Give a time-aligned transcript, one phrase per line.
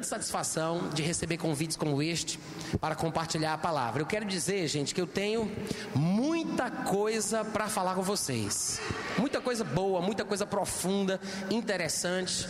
[0.00, 2.40] grande satisfação de receber convites como este
[2.80, 4.00] para compartilhar a palavra.
[4.00, 5.52] Eu quero dizer, gente, que eu tenho
[5.94, 8.80] muita coisa para falar com vocês.
[9.18, 11.20] Muita coisa boa, muita coisa profunda,
[11.50, 12.48] interessante.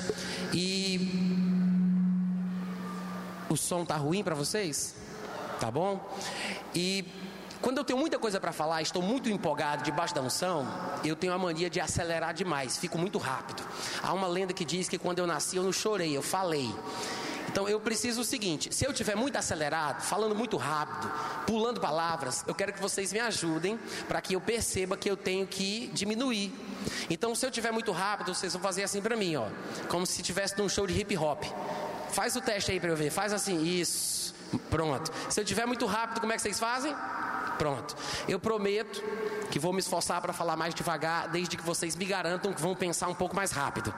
[0.55, 1.11] E
[3.49, 4.95] o som tá ruim para vocês?
[5.59, 6.01] Tá bom?
[6.73, 7.05] E
[7.61, 10.67] quando eu tenho muita coisa para falar, estou muito empolgado debaixo da unção,
[11.05, 13.63] eu tenho a mania de acelerar demais, fico muito rápido.
[14.03, 16.73] Há uma lenda que diz que quando eu nasci eu não chorei, eu falei.
[17.51, 21.11] Então eu preciso o seguinte: se eu tiver muito acelerado, falando muito rápido,
[21.47, 25.47] pulando palavras, eu quero que vocês me ajudem para que eu perceba que eu tenho
[25.47, 26.53] que diminuir.
[27.09, 29.49] Então, se eu tiver muito rápido, vocês vão fazer assim para mim, ó,
[29.89, 31.43] como se estivesse num show de hip hop.
[32.13, 33.11] Faz o teste aí para eu ver.
[33.11, 34.35] Faz assim, isso.
[34.69, 35.13] Pronto.
[35.29, 36.95] Se eu tiver muito rápido, como é que vocês fazem?
[37.59, 37.97] Pronto.
[38.29, 39.03] Eu prometo
[39.51, 42.75] que vou me esforçar para falar mais devagar, desde que vocês me garantam que vão
[42.75, 43.95] pensar um pouco mais rápido.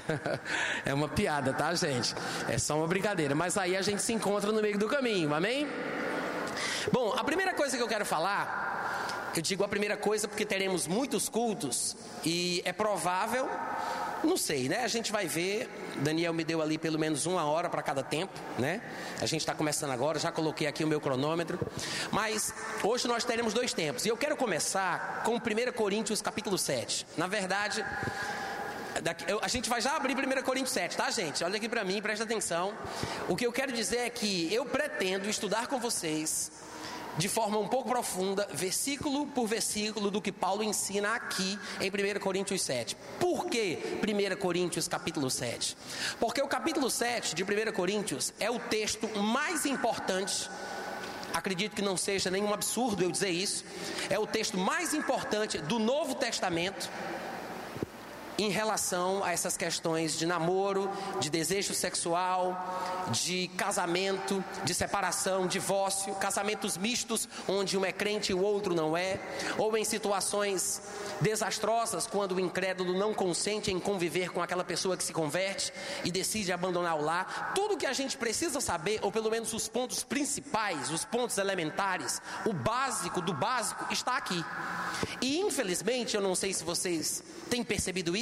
[0.84, 2.14] é uma piada, tá, gente?
[2.48, 3.34] É só uma brincadeira.
[3.34, 5.66] Mas aí a gente se encontra no meio do caminho, amém?
[6.92, 10.86] Bom, a primeira coisa que eu quero falar, eu digo a primeira coisa porque teremos
[10.86, 13.48] muitos cultos e é provável
[14.24, 14.84] não sei, né?
[14.84, 15.68] A gente vai ver.
[15.96, 18.80] Daniel me deu ali pelo menos uma hora para cada tempo, né?
[19.20, 21.58] A gente está começando agora, já coloquei aqui o meu cronômetro.
[22.10, 24.06] Mas hoje nós teremos dois tempos.
[24.06, 25.40] E eu quero começar com 1
[25.74, 27.06] Coríntios capítulo 7.
[27.16, 27.84] Na verdade,
[29.40, 31.42] a gente vai já abrir 1 Coríntios 7, tá, gente?
[31.42, 32.74] Olha aqui para mim, presta atenção.
[33.28, 36.50] O que eu quero dizer é que eu pretendo estudar com vocês
[37.16, 42.20] de forma um pouco profunda, versículo por versículo, do que Paulo ensina aqui em 1
[42.20, 42.96] Coríntios 7.
[43.20, 45.76] Por que 1 Coríntios capítulo 7?
[46.18, 50.48] Porque o capítulo 7 de 1 Coríntios é o texto mais importante
[51.32, 53.64] acredito que não seja nenhum absurdo eu dizer isso,
[54.10, 56.90] é o texto mais importante do Novo Testamento
[58.38, 66.14] em relação a essas questões de namoro, de desejo sexual, de casamento, de separação, divórcio,
[66.14, 69.20] casamentos mistos, onde um é crente e o outro não é,
[69.58, 70.82] ou em situações
[71.20, 75.72] desastrosas, quando o incrédulo não consente em conviver com aquela pessoa que se converte
[76.04, 77.52] e decide abandonar o lar.
[77.54, 82.20] Tudo que a gente precisa saber, ou pelo menos os pontos principais, os pontos elementares,
[82.46, 84.44] o básico do básico, está aqui.
[85.20, 88.21] E infelizmente, eu não sei se vocês têm percebido isso,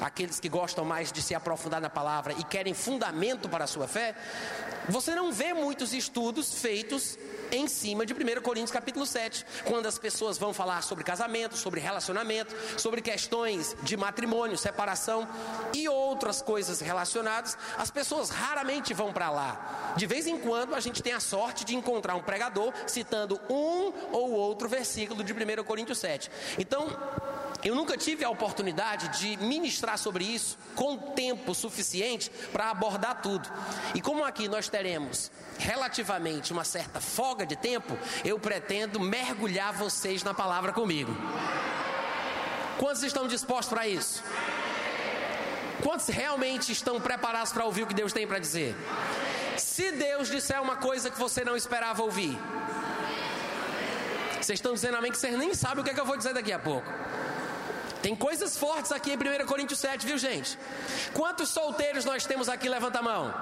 [0.00, 3.86] aqueles que gostam mais de se aprofundar na palavra e querem fundamento para a sua
[3.86, 4.14] fé,
[4.88, 7.18] você não vê muitos estudos feitos
[7.50, 11.80] em cima de 1 Coríntios capítulo 7, quando as pessoas vão falar sobre casamento, sobre
[11.80, 15.28] relacionamento, sobre questões de matrimônio, separação
[15.72, 19.94] e outras coisas relacionadas, as pessoas raramente vão para lá.
[19.96, 23.92] De vez em quando a gente tem a sorte de encontrar um pregador citando um
[24.12, 26.30] ou outro versículo de 1 Coríntios 7.
[26.58, 26.88] Então,
[27.64, 33.48] eu nunca tive a oportunidade de ministrar sobre isso com tempo suficiente para abordar tudo.
[33.94, 40.22] E como aqui nós teremos relativamente uma certa folga de tempo, eu pretendo mergulhar vocês
[40.22, 41.16] na palavra comigo.
[42.78, 44.22] Quantos estão dispostos para isso?
[45.82, 48.76] Quantos realmente estão preparados para ouvir o que Deus tem para dizer?
[49.56, 52.38] Se Deus disser uma coisa que você não esperava ouvir,
[54.40, 56.34] vocês estão dizendo amém que vocês nem sabem o que, é que eu vou dizer
[56.34, 56.86] daqui a pouco.
[58.04, 60.58] Tem coisas fortes aqui em 1 Coríntios 7, viu gente?
[61.14, 62.68] Quantos solteiros nós temos aqui?
[62.68, 63.32] Levanta a mão.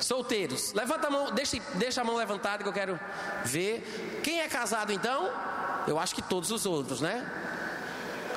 [0.00, 2.98] Solteiros, levanta a mão, deixa, deixa a mão levantada que eu quero
[3.44, 4.20] ver.
[4.24, 5.30] Quem é casado então?
[5.86, 7.30] Eu acho que todos os outros, né?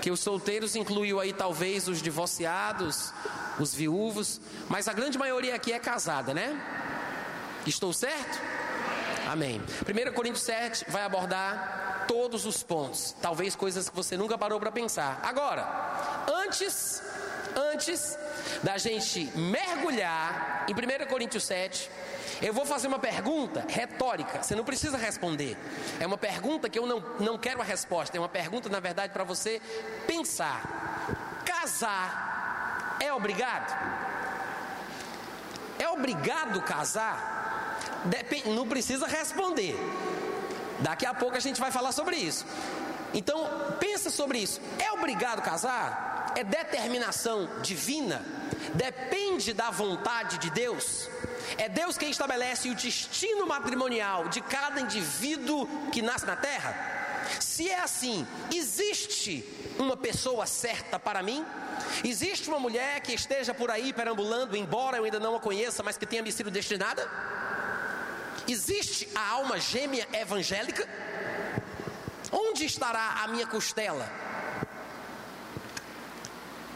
[0.01, 3.13] Que os solteiros incluiu aí talvez os divorciados,
[3.57, 6.61] os viúvos, mas a grande maioria aqui é casada, né?
[7.65, 8.41] Estou certo?
[9.31, 9.61] Amém.
[9.87, 14.69] 1 Coríntios 7 vai abordar todos os pontos, talvez coisas que você nunca parou para
[14.69, 15.21] pensar.
[15.23, 15.65] Agora,
[16.45, 17.01] antes,
[17.55, 18.17] antes
[18.61, 21.89] da gente mergulhar em 1 Coríntios 7,
[22.41, 25.57] eu vou fazer uma pergunta retórica, você não precisa responder.
[26.01, 29.13] É uma pergunta que eu não, não quero a resposta, é uma pergunta, na verdade,
[29.13, 29.61] para você
[30.05, 30.63] pensar.
[31.45, 33.73] Casar é obrigado?
[35.79, 37.79] É obrigado casar?
[38.47, 39.77] Não precisa responder.
[40.81, 42.45] Daqui a pouco a gente vai falar sobre isso.
[43.13, 43.47] Então,
[43.79, 44.61] pensa sobre isso.
[44.79, 46.33] É obrigado casar?
[46.35, 48.23] É determinação divina?
[48.73, 51.09] Depende da vontade de Deus?
[51.57, 56.99] É Deus quem estabelece o destino matrimonial de cada indivíduo que nasce na terra?
[57.39, 59.45] Se é assim, existe
[59.77, 61.45] uma pessoa certa para mim?
[62.03, 65.97] Existe uma mulher que esteja por aí perambulando, embora eu ainda não a conheça, mas
[65.97, 67.07] que tenha me sido destinada?
[68.47, 70.87] Existe a alma gêmea evangélica?
[72.31, 74.09] Onde estará a minha costela?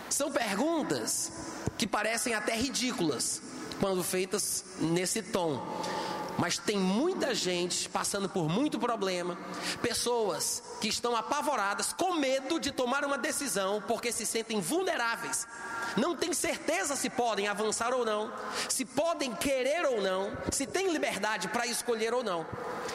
[0.10, 1.32] São perguntas
[1.78, 3.42] que parecem até ridículas
[3.80, 5.62] quando feitas nesse tom.
[6.38, 9.38] Mas tem muita gente passando por muito problema,
[9.82, 15.48] pessoas que estão apavoradas, com medo de tomar uma decisão porque se sentem vulneráveis.
[15.96, 18.32] Não têm certeza se podem avançar ou não,
[18.68, 22.46] se podem querer ou não, se têm liberdade para escolher ou não.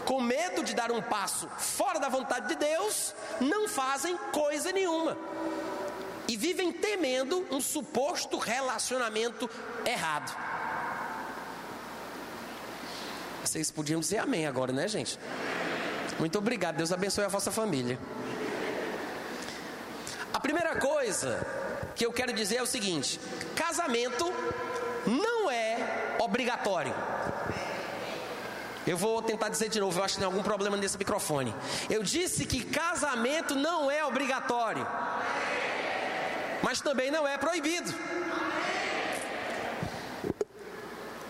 [0.04, 5.16] Com medo de dar um passo fora da vontade de Deus, não fazem coisa nenhuma.
[6.28, 9.48] E vivem temendo um suposto relacionamento
[9.84, 10.36] errado.
[13.42, 15.18] Vocês podiam dizer amém agora, né, gente?
[16.18, 16.76] Muito obrigado.
[16.76, 17.98] Deus abençoe a vossa família.
[20.32, 21.44] A primeira coisa
[22.00, 23.20] que eu quero dizer é o seguinte:
[23.54, 24.32] casamento
[25.06, 26.94] não é obrigatório.
[28.86, 31.54] Eu vou tentar dizer de novo, eu acho que tem algum problema nesse microfone.
[31.90, 34.86] Eu disse que casamento não é obrigatório,
[36.62, 37.92] mas também não é proibido.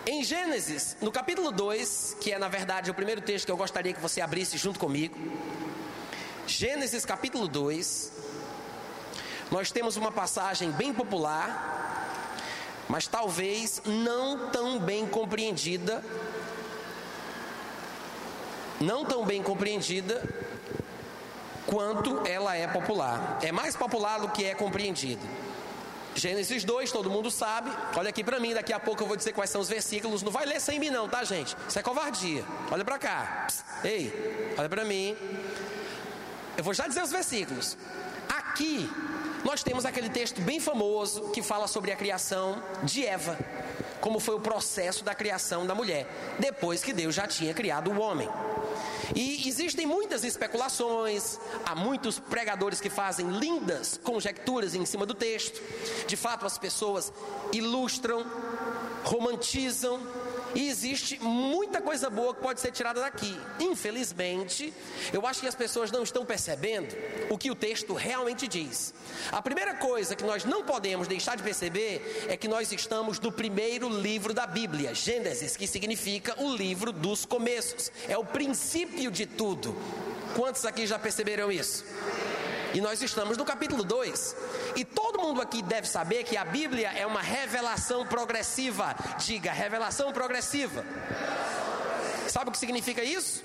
[0.05, 3.91] Em Gênesis, no capítulo 2, que é na verdade o primeiro texto que eu gostaria
[3.91, 5.17] que você abrisse junto comigo.
[6.47, 8.21] Gênesis capítulo 2,
[9.51, 12.31] nós temos uma passagem bem popular,
[12.87, 16.01] mas talvez não tão bem compreendida,
[18.79, 20.23] não tão bem compreendida
[21.67, 23.39] quanto ela é popular.
[23.41, 25.21] É mais popular do que é compreendida.
[26.15, 27.71] Gênesis 2, todo mundo sabe.
[27.95, 30.23] Olha aqui para mim, daqui a pouco eu vou dizer quais são os versículos.
[30.23, 31.55] Não vai ler sem mim não, tá, gente?
[31.67, 32.43] Isso é covardia.
[32.69, 33.45] Olha para cá.
[33.47, 33.63] Psst.
[33.83, 35.15] Ei, olha para mim.
[36.57, 37.77] Eu vou já dizer os versículos.
[38.27, 38.89] Aqui
[39.43, 43.37] nós temos aquele texto bem famoso que fala sobre a criação de Eva,
[43.99, 46.07] como foi o processo da criação da mulher,
[46.39, 48.29] depois que Deus já tinha criado o homem.
[49.15, 55.61] E existem muitas especulações, há muitos pregadores que fazem lindas conjecturas em cima do texto.
[56.07, 57.11] De fato, as pessoas
[57.51, 58.25] ilustram,
[59.03, 59.99] romantizam,
[60.55, 63.39] e existe muita coisa boa que pode ser tirada daqui.
[63.59, 64.73] Infelizmente,
[65.13, 66.95] eu acho que as pessoas não estão percebendo
[67.29, 68.93] o que o texto realmente diz.
[69.31, 73.31] A primeira coisa que nós não podemos deixar de perceber é que nós estamos no
[73.31, 77.91] primeiro livro da Bíblia, Gênesis, que significa o livro dos começos.
[78.07, 79.75] É o princípio de tudo.
[80.35, 81.83] Quantos aqui já perceberam isso?
[82.73, 84.35] E nós estamos no capítulo 2.
[84.75, 88.95] E todo mundo aqui deve saber que a Bíblia é uma revelação progressiva.
[89.19, 90.85] Diga, revelação progressiva.
[92.27, 93.43] Sabe o que significa isso?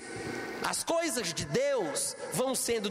[0.67, 2.89] As coisas de Deus vão sendo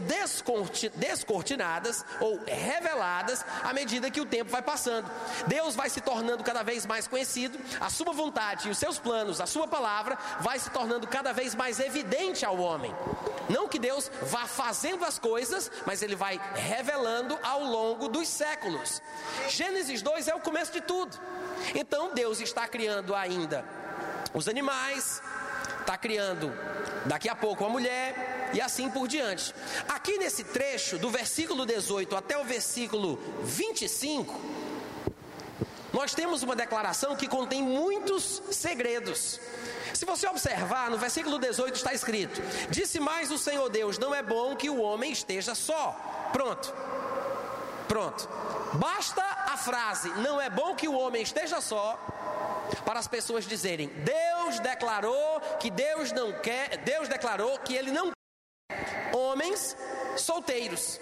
[0.95, 5.07] descortinadas ou reveladas à medida que o tempo vai passando.
[5.45, 9.39] Deus vai se tornando cada vez mais conhecido, a sua vontade e os seus planos,
[9.39, 12.91] a sua palavra vai se tornando cada vez mais evidente ao homem.
[13.47, 19.03] Não que Deus vá fazendo as coisas, mas ele vai revelando ao longo dos séculos.
[19.49, 21.15] Gênesis 2 é o começo de tudo.
[21.75, 23.63] Então Deus está criando ainda
[24.33, 25.21] os animais,
[25.87, 26.53] está criando
[27.05, 29.55] daqui a pouco a mulher e assim por diante.
[29.87, 34.37] Aqui nesse trecho, do versículo 18 até o versículo 25,
[35.93, 39.39] nós temos uma declaração que contém muitos segredos.
[39.93, 44.21] Se você observar, no versículo 18 está escrito: Disse mais o Senhor Deus: Não é
[44.21, 45.95] bom que o homem esteja só.
[46.33, 46.73] Pronto.
[47.87, 48.27] Pronto.
[48.73, 51.97] Basta a frase: Não é bom que o homem esteja só
[52.85, 58.11] para as pessoas dizerem: Deus declarou que Deus não quer, Deus declarou que ele não
[58.11, 59.75] quer homens
[60.15, 60.99] solteiros.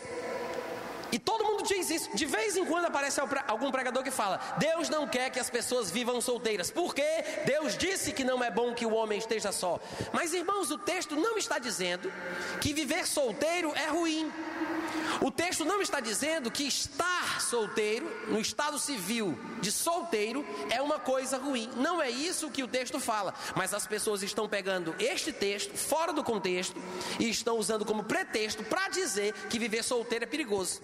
[1.15, 2.10] E todo mundo diz isso.
[2.13, 5.89] De vez em quando aparece algum pregador que fala: Deus não quer que as pessoas
[5.89, 7.05] vivam solteiras, porque
[7.45, 9.79] Deus disse que não é bom que o homem esteja só.
[10.12, 12.12] Mas irmãos, o texto não está dizendo
[12.60, 14.29] que viver solteiro é ruim.
[15.22, 21.00] O texto não está dizendo que estar solteiro, no estado civil de solteiro, é uma
[21.00, 21.69] coisa ruim.
[21.77, 23.34] Não é isso que o texto fala.
[23.55, 26.75] Mas as pessoas estão pegando este texto fora do contexto
[27.17, 30.81] e estão usando como pretexto para dizer que viver solteiro é perigoso.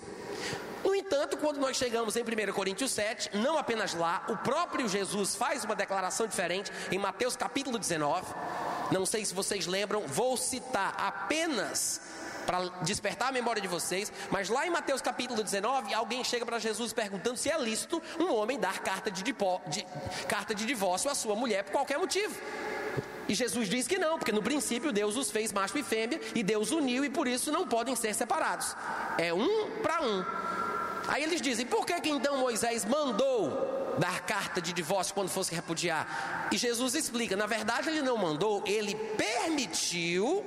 [0.83, 5.35] No entanto, quando nós chegamos em 1 Coríntios 7, não apenas lá, o próprio Jesus
[5.35, 8.25] faz uma declaração diferente em Mateus capítulo 19.
[8.91, 12.01] Não sei se vocês lembram, vou citar apenas
[12.45, 16.59] para despertar a memória de vocês, mas lá em Mateus capítulo 19, alguém chega para
[16.59, 19.33] Jesus perguntando se é lícito um homem dar carta de, de,
[20.27, 22.35] carta de divórcio à sua mulher por qualquer motivo.
[23.27, 26.43] E Jesus diz que não, porque no princípio Deus os fez macho e fêmea e
[26.43, 28.75] Deus uniu e por isso não podem ser separados.
[29.17, 30.25] É um para um.
[31.07, 35.53] Aí eles dizem: por que, que então Moisés mandou dar carta de divórcio quando fosse
[35.53, 36.49] repudiar.
[36.51, 40.45] E Jesus explica: na verdade, ele não mandou, ele permitiu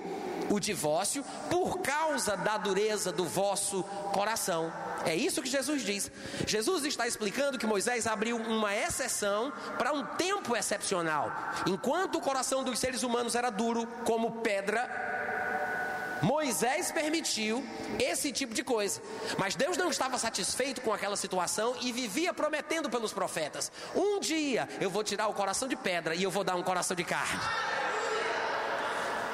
[0.50, 3.82] o divórcio por causa da dureza do vosso
[4.12, 4.72] coração.
[5.06, 6.10] É isso que Jesus diz.
[6.46, 11.30] Jesus está explicando que Moisés abriu uma exceção para um tempo excepcional.
[11.66, 15.33] Enquanto o coração dos seres humanos era duro como pedra,
[16.22, 17.64] Moisés permitiu
[17.98, 19.00] esse tipo de coisa,
[19.38, 24.68] mas Deus não estava satisfeito com aquela situação e vivia prometendo pelos profetas: um dia
[24.80, 27.40] eu vou tirar o coração de pedra e eu vou dar um coração de carne.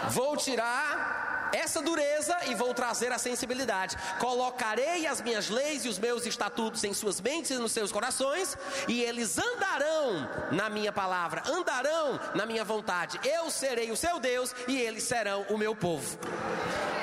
[0.09, 1.20] Vou tirar
[1.53, 3.97] essa dureza e vou trazer a sensibilidade.
[4.19, 8.57] Colocarei as minhas leis e os meus estatutos em suas mentes e nos seus corações,
[8.89, 13.19] e eles andarão na minha palavra, andarão na minha vontade.
[13.25, 16.19] Eu serei o seu Deus e eles serão o meu povo.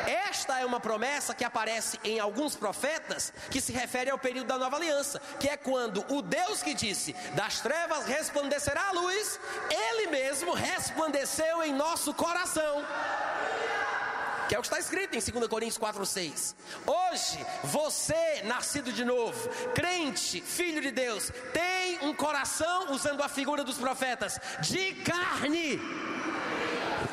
[0.07, 4.57] Esta é uma promessa que aparece em alguns profetas que se refere ao período da
[4.57, 9.39] nova aliança, que é quando o Deus que disse: "Das trevas resplandecerá a luz",
[9.69, 12.85] ele mesmo resplandeceu em nosso coração.
[14.47, 16.55] Que é o que está escrito em 2 Coríntios 4,6.
[16.85, 23.63] Hoje, você, nascido de novo, crente, filho de Deus, tem um coração, usando a figura
[23.63, 25.79] dos profetas, de carne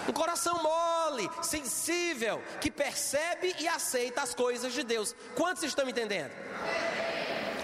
[0.09, 5.15] um coração mole, sensível, que percebe e aceita as coisas de Deus.
[5.35, 6.31] Quantos estão entendendo?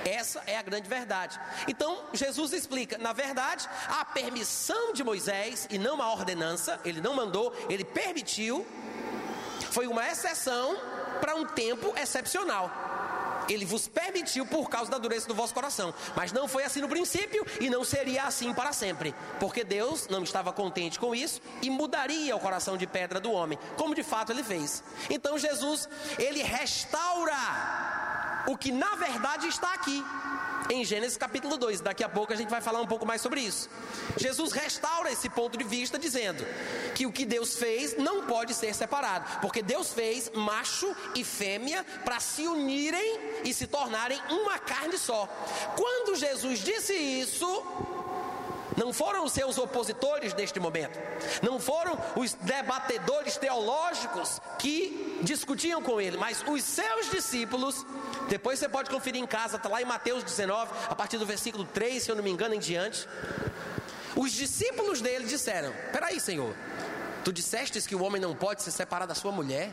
[0.04, 1.38] Essa é a grande verdade.
[1.68, 7.14] Então, Jesus explica: na verdade, a permissão de Moisés, e não uma ordenança, ele não
[7.14, 8.66] mandou, ele permitiu,
[9.70, 10.76] foi uma exceção
[11.20, 12.70] para um tempo excepcional.
[13.48, 15.92] Ele vos permitiu por causa da dureza do vosso coração.
[16.14, 19.14] Mas não foi assim no princípio e não seria assim para sempre.
[19.40, 23.58] Porque Deus não estava contente com isso e mudaria o coração de pedra do homem,
[23.76, 24.84] como de fato ele fez.
[25.08, 27.34] Então Jesus, ele restaura
[28.46, 30.04] o que na verdade está aqui
[30.68, 31.80] em Gênesis capítulo 2.
[31.80, 33.68] Daqui a pouco a gente vai falar um pouco mais sobre isso.
[34.16, 36.44] Jesus restaura esse ponto de vista dizendo
[36.94, 41.84] que o que Deus fez não pode ser separado, porque Deus fez macho e fêmea
[42.04, 45.26] para se unirem e se tornarem uma carne só.
[45.76, 47.46] Quando Jesus disse isso,
[48.80, 50.99] não foram os seus opositores neste momento,
[51.42, 57.84] não foram os debatedores teológicos que discutiam com ele, mas os seus discípulos.
[58.30, 61.66] Depois você pode conferir em casa, está lá em Mateus 19, a partir do versículo
[61.66, 63.06] 3, se eu não me engano, em diante.
[64.16, 66.54] Os discípulos dele disseram: Peraí, Senhor,
[67.22, 69.70] tu dissestes que o homem não pode se separar da sua mulher?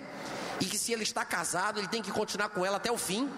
[0.59, 3.29] E que se ele está casado, ele tem que continuar com ela até o fim,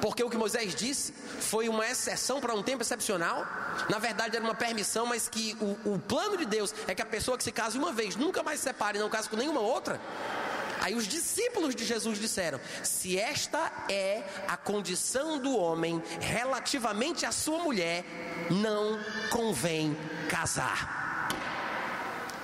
[0.00, 3.46] porque o que Moisés disse foi uma exceção para um tempo excepcional.
[3.88, 7.06] Na verdade, era uma permissão, mas que o, o plano de Deus é que a
[7.06, 9.60] pessoa que se case uma vez nunca mais se separe e não case com nenhuma
[9.60, 10.00] outra.
[10.80, 17.32] Aí os discípulos de Jesus disseram: se esta é a condição do homem relativamente à
[17.32, 18.04] sua mulher,
[18.50, 18.98] não
[19.30, 19.96] convém
[20.28, 21.28] casar.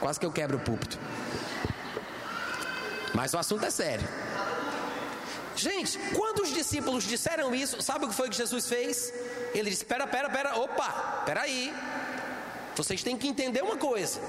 [0.01, 0.99] Quase que eu quebro o púlpito.
[3.15, 4.07] Mas o assunto é sério.
[5.57, 9.15] Gente, quando os discípulos disseram isso, sabe o que foi que Jesus fez?
[9.55, 11.73] Ele disse: Pera, pera, pera, opa, peraí.
[12.75, 14.21] Vocês têm que entender uma coisa.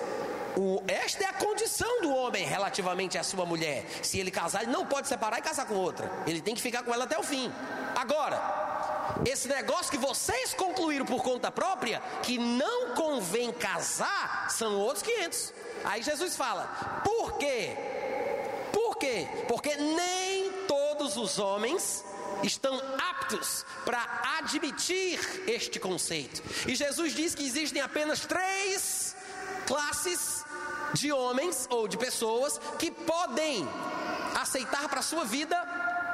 [0.56, 3.86] O, esta é a condição do homem relativamente à sua mulher.
[4.04, 6.10] Se ele casar, ele não pode separar e casar com outra.
[6.28, 7.52] Ele tem que ficar com ela até o fim.
[7.96, 8.40] Agora,
[9.26, 15.54] esse negócio que vocês concluíram por conta própria, que não convém casar, são outros 500.
[15.84, 17.95] Aí Jesus fala: por quê?
[18.96, 19.28] Por quê?
[19.50, 22.06] Porque nem todos os homens
[22.42, 24.02] estão aptos para
[24.40, 26.42] admitir este conceito.
[26.66, 29.14] E Jesus diz que existem apenas três
[29.68, 30.46] classes
[30.94, 33.68] de homens ou de pessoas que podem
[34.34, 35.58] aceitar para sua vida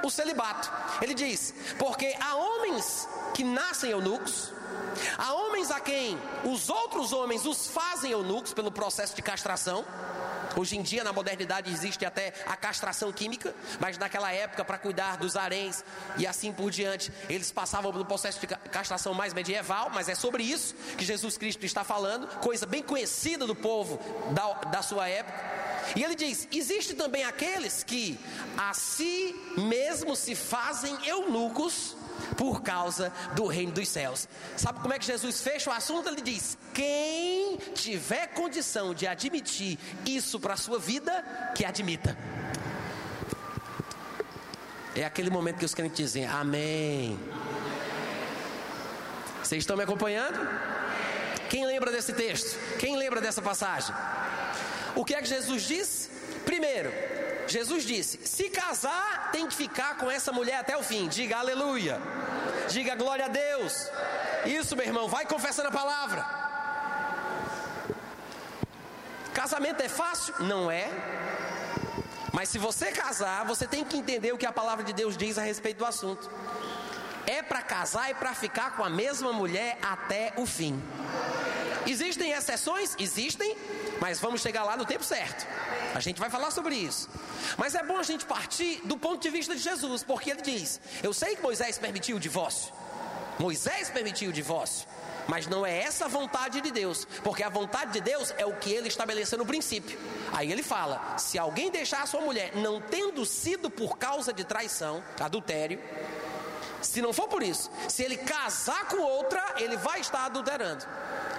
[0.03, 0.71] o celibato.
[1.01, 4.51] Ele diz: porque há homens que nascem eunucos,
[5.17, 9.85] há homens a quem os outros homens os fazem eunucos pelo processo de castração.
[10.57, 15.15] Hoje em dia, na modernidade, existe até a castração química, mas naquela época, para cuidar
[15.15, 15.83] dos haréns
[16.17, 20.43] e assim por diante, eles passavam pelo processo de castração mais medieval, mas é sobre
[20.43, 23.97] isso que Jesus Cristo está falando, coisa bem conhecida do povo
[24.33, 25.70] da, da sua época.
[25.95, 28.17] E ele diz: existe também aqueles que
[28.57, 31.95] a si mesmo se fazem eunucos
[32.37, 34.27] por causa do reino dos céus.
[34.55, 36.07] Sabe como é que Jesus fecha o assunto?
[36.07, 41.23] Ele diz: quem tiver condição de admitir isso para a sua vida,
[41.55, 42.17] que admita.
[44.95, 47.17] É aquele momento que os crentes dizem amém.
[49.41, 50.39] Vocês estão me acompanhando?
[51.49, 52.57] Quem lembra desse texto?
[52.77, 53.93] Quem lembra dessa passagem?
[54.95, 56.09] O que é que Jesus diz?
[56.45, 56.91] Primeiro,
[57.47, 61.07] Jesus disse: se casar, tem que ficar com essa mulher até o fim.
[61.07, 61.99] Diga aleluia.
[62.69, 63.89] Diga glória a Deus.
[64.45, 66.25] Isso, meu irmão, vai confessando a palavra.
[69.33, 70.33] Casamento é fácil?
[70.39, 70.89] Não é.
[72.33, 75.37] Mas se você casar, você tem que entender o que a palavra de Deus diz
[75.37, 76.29] a respeito do assunto.
[77.25, 80.81] É para casar e para ficar com a mesma mulher até o fim.
[81.85, 82.95] Existem exceções?
[82.97, 83.55] Existem,
[84.01, 85.45] mas vamos chegar lá no tempo certo.
[85.93, 87.07] A gente vai falar sobre isso.
[87.55, 90.81] Mas é bom a gente partir do ponto de vista de Jesus, porque ele diz:
[91.03, 92.73] Eu sei que Moisés permitiu o divórcio.
[93.37, 94.87] Moisés permitiu o divórcio.
[95.27, 98.55] Mas não é essa a vontade de Deus, porque a vontade de Deus é o
[98.55, 99.99] que ele estabeleceu no princípio.
[100.33, 104.43] Aí ele fala: se alguém deixar a sua mulher, não tendo sido por causa de
[104.43, 105.79] traição, adultério,
[106.81, 110.87] se não for por isso, se ele casar com outra, ele vai estar adulterando.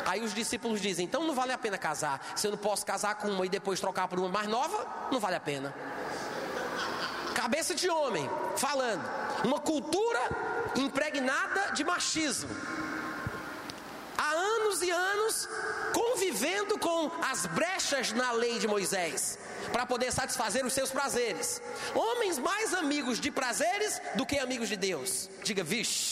[0.06, 2.32] Aí os discípulos dizem: então não vale a pena casar.
[2.36, 5.20] Se eu não posso casar com uma e depois trocar por uma mais nova, não
[5.20, 5.74] vale a pena.
[7.34, 9.02] Cabeça de homem, falando,
[9.44, 10.20] uma cultura
[10.76, 12.50] impregnada de machismo
[14.22, 15.48] há anos e anos
[15.92, 19.38] convivendo com as brechas na lei de Moisés
[19.72, 21.60] para poder satisfazer os seus prazeres.
[21.94, 25.28] Homens mais amigos de prazeres do que amigos de Deus.
[25.42, 26.11] Diga, vixe.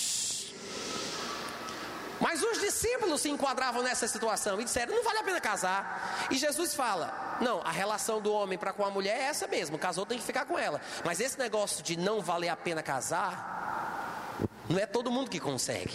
[2.32, 6.28] Mas os discípulos se enquadravam nessa situação e disseram: não vale a pena casar.
[6.30, 9.76] E Jesus fala: não, a relação do homem para com a mulher é essa mesmo.
[9.76, 10.80] Casou, tem que ficar com ela.
[11.04, 15.92] Mas esse negócio de não valer a pena casar, não é todo mundo que consegue.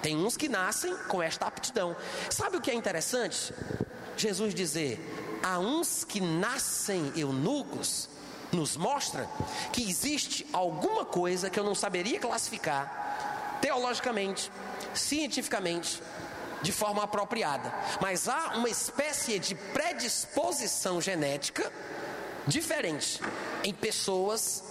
[0.00, 1.96] Tem uns que nascem com esta aptidão.
[2.30, 3.52] Sabe o que é interessante?
[4.16, 8.08] Jesus dizer: há uns que nascem eunucos,
[8.52, 9.28] nos mostra
[9.72, 13.02] que existe alguma coisa que eu não saberia classificar
[13.64, 14.52] teologicamente,
[14.94, 16.02] cientificamente,
[16.62, 17.72] de forma apropriada.
[18.00, 21.70] Mas há uma espécie de predisposição genética
[22.46, 23.20] diferente
[23.62, 24.62] em pessoas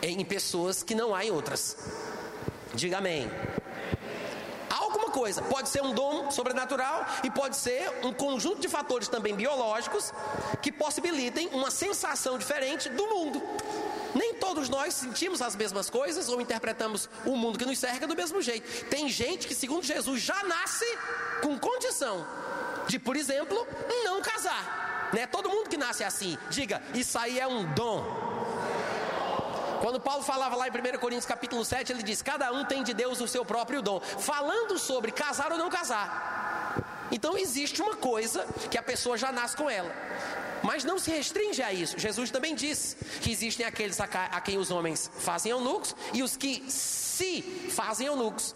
[0.00, 1.76] em pessoas que não há em outras.
[2.72, 3.28] Diga amém
[5.18, 5.42] coisa.
[5.42, 10.12] Pode ser um dom sobrenatural e pode ser um conjunto de fatores também biológicos
[10.62, 13.42] que possibilitem uma sensação diferente do mundo.
[14.14, 18.16] Nem todos nós sentimos as mesmas coisas ou interpretamos o mundo que nos cerca do
[18.16, 18.86] mesmo jeito.
[18.86, 20.86] Tem gente que, segundo Jesus, já nasce
[21.42, 22.26] com condição
[22.86, 23.66] de, por exemplo,
[24.04, 25.10] não casar.
[25.12, 26.36] Não é todo mundo que nasce assim.
[26.50, 28.04] Diga, isso aí é um dom.
[29.80, 32.92] Quando Paulo falava lá em 1 Coríntios capítulo 7, ele diz: Cada um tem de
[32.92, 36.57] Deus o seu próprio dom, falando sobre casar ou não casar.
[37.10, 39.94] Então existe uma coisa que a pessoa já nasce com ela.
[40.62, 41.98] Mas não se restringe a isso.
[41.98, 46.64] Jesus também disse que existem aqueles a quem os homens fazem eunucos e os que
[46.68, 48.54] se fazem eunucos.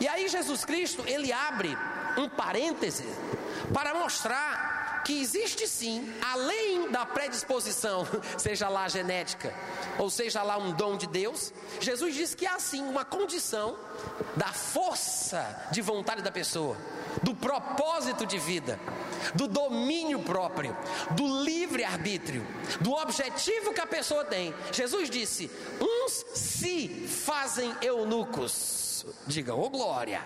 [0.00, 1.76] E aí Jesus Cristo, ele abre
[2.16, 3.04] um parêntese
[3.72, 4.69] para mostrar
[5.10, 8.06] que existe sim, além da predisposição,
[8.38, 9.52] seja lá genética,
[9.98, 13.76] ou seja lá um dom de Deus, Jesus diz que há sim uma condição
[14.36, 16.76] da força de vontade da pessoa,
[17.24, 18.78] do propósito de vida,
[19.34, 20.76] do domínio próprio,
[21.10, 22.46] do livre arbítrio,
[22.80, 24.54] do objetivo que a pessoa tem.
[24.70, 29.04] Jesus disse: uns se fazem eunucos.
[29.26, 30.22] Diga, ô oh, glória.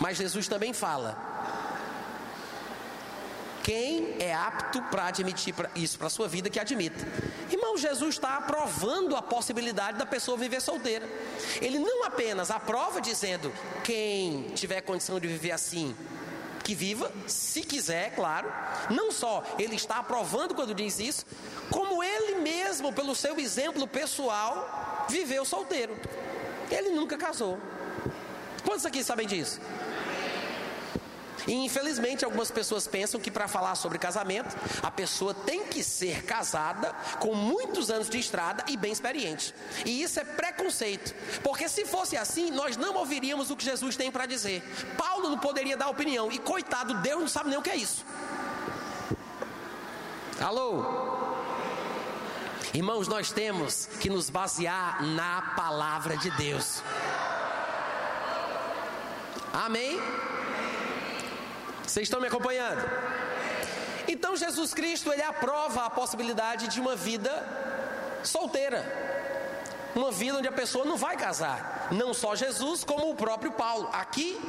[0.00, 1.31] Mas Jesus também fala
[3.62, 7.06] quem é apto para admitir isso para a sua vida, que admita.
[7.50, 11.08] Irmão, Jesus está aprovando a possibilidade da pessoa viver solteira.
[11.60, 13.52] Ele não apenas aprova dizendo:
[13.84, 15.94] quem tiver condição de viver assim,
[16.64, 18.52] que viva, se quiser, claro.
[18.90, 21.24] Não só ele está aprovando quando diz isso,
[21.70, 25.96] como ele mesmo, pelo seu exemplo pessoal, viveu solteiro.
[26.70, 27.58] Ele nunca casou.
[28.64, 29.60] Quantos aqui sabem disso?
[31.46, 36.22] E infelizmente algumas pessoas pensam que para falar sobre casamento, a pessoa tem que ser
[36.24, 39.54] casada com muitos anos de estrada e bem experiente.
[39.84, 44.10] E isso é preconceito, porque se fosse assim, nós não ouviríamos o que Jesus tem
[44.10, 44.62] para dizer.
[44.96, 48.04] Paulo não poderia dar opinião, e coitado, Deus não sabe nem o que é isso.
[50.40, 50.84] Alô?
[52.74, 56.82] Irmãos, nós temos que nos basear na palavra de Deus.
[59.52, 60.00] Amém?
[61.92, 62.80] Vocês estão me acompanhando?
[64.08, 67.30] Então Jesus Cristo ele aprova a possibilidade de uma vida
[68.24, 68.80] solteira.
[69.94, 71.88] Uma vida onde a pessoa não vai casar.
[71.90, 73.90] Não só Jesus, como o próprio Paulo.
[73.92, 74.40] Aqui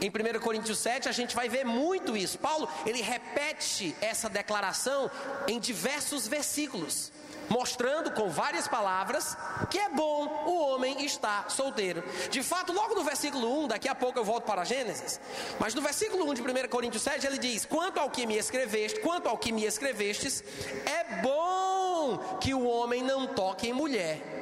[0.00, 2.38] em 1 Coríntios 7 a gente vai ver muito isso.
[2.38, 5.10] Paulo, ele repete essa declaração
[5.46, 7.12] em diversos versículos
[7.52, 9.36] mostrando com várias palavras
[9.70, 12.02] que é bom o homem estar solteiro.
[12.30, 15.20] De fato, logo no versículo 1, daqui a pouco eu volto para Gênesis,
[15.60, 19.00] mas no versículo 1 de 1 Coríntios 7 ele diz: Quanto ao que me escreveste,
[19.00, 20.42] quanto ao que me escrevestes,
[20.86, 24.32] é bom que o homem não toque em mulher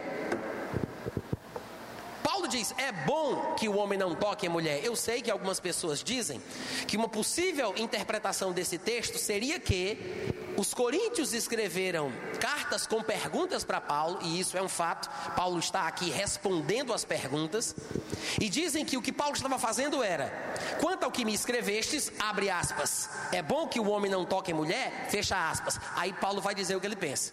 [2.51, 4.85] diz: é bom que o homem não toque a mulher.
[4.85, 6.43] Eu sei que algumas pessoas dizem
[6.87, 9.97] que uma possível interpretação desse texto seria que
[10.61, 15.09] os coríntios escreveram cartas com perguntas para Paulo, e isso é um fato.
[15.35, 17.75] Paulo está aqui respondendo as perguntas.
[18.39, 20.31] E dizem que o que Paulo estava fazendo era:
[20.79, 24.55] quanto ao que me escrevestes, abre aspas, é bom que o homem não toque a
[24.55, 25.81] mulher, fecha aspas.
[25.97, 27.33] Aí Paulo vai dizer o que ele pensa.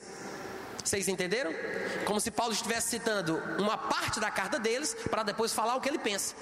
[0.82, 1.52] Vocês entenderam?
[2.06, 5.90] Como se Paulo estivesse citando uma parte da carta deles para depois falar o que
[5.90, 6.34] ele pensa.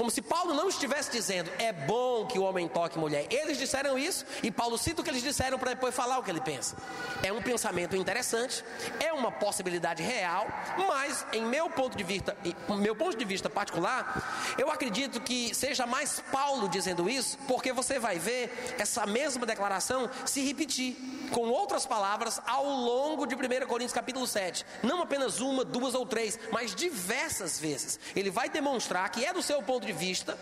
[0.00, 3.26] Como se Paulo não estivesse dizendo, é bom que o homem toque mulher.
[3.28, 6.30] Eles disseram isso e Paulo cita o que eles disseram para depois falar o que
[6.30, 6.74] ele pensa.
[7.22, 8.64] É um pensamento interessante,
[8.98, 10.46] é uma possibilidade real,
[10.88, 12.34] mas em meu ponto de vista,
[12.78, 17.98] meu ponto de vista particular, eu acredito que seja mais Paulo dizendo isso, porque você
[17.98, 20.96] vai ver essa mesma declaração se repetir
[21.30, 24.64] com outras palavras ao longo de 1 Coríntios capítulo 7.
[24.82, 28.00] Não apenas uma, duas ou três, mas diversas vezes.
[28.16, 30.38] Ele vai demonstrar que é do seu ponto de vista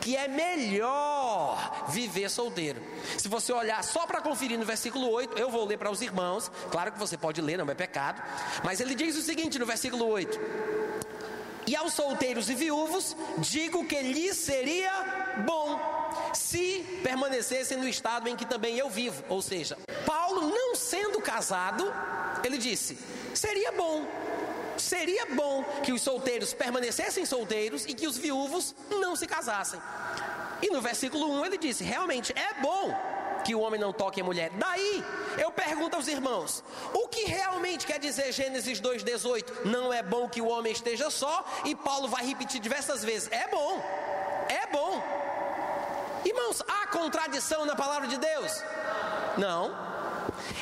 [0.00, 2.80] que é melhor viver solteiro.
[3.18, 6.50] Se você olhar só para conferir no versículo 8, eu vou ler para os irmãos,
[6.70, 8.22] claro que você pode ler, não é pecado,
[8.62, 10.38] mas ele diz o seguinte no versículo 8:
[11.66, 14.92] E aos solteiros e viúvos digo que lhes seria
[15.44, 15.96] bom
[16.32, 19.24] se permanecessem no estado em que também eu vivo.
[19.28, 21.92] Ou seja, Paulo, não sendo casado,
[22.44, 22.96] ele disse:
[23.34, 24.06] seria bom,
[24.86, 29.80] seria bom que os solteiros permanecessem solteiros e que os viúvos não se casassem.
[30.62, 32.94] E no versículo 1 ele disse: realmente é bom
[33.44, 34.50] que o homem não toque a mulher.
[34.50, 35.04] Daí
[35.38, 39.64] eu pergunto aos irmãos: o que realmente quer dizer Gênesis 2,18?
[39.64, 43.46] Não é bom que o homem esteja só, e Paulo vai repetir diversas vezes: é
[43.48, 43.82] bom,
[44.48, 45.02] é bom.
[46.24, 48.52] Irmãos, há contradição na palavra de Deus?
[49.36, 49.76] Não.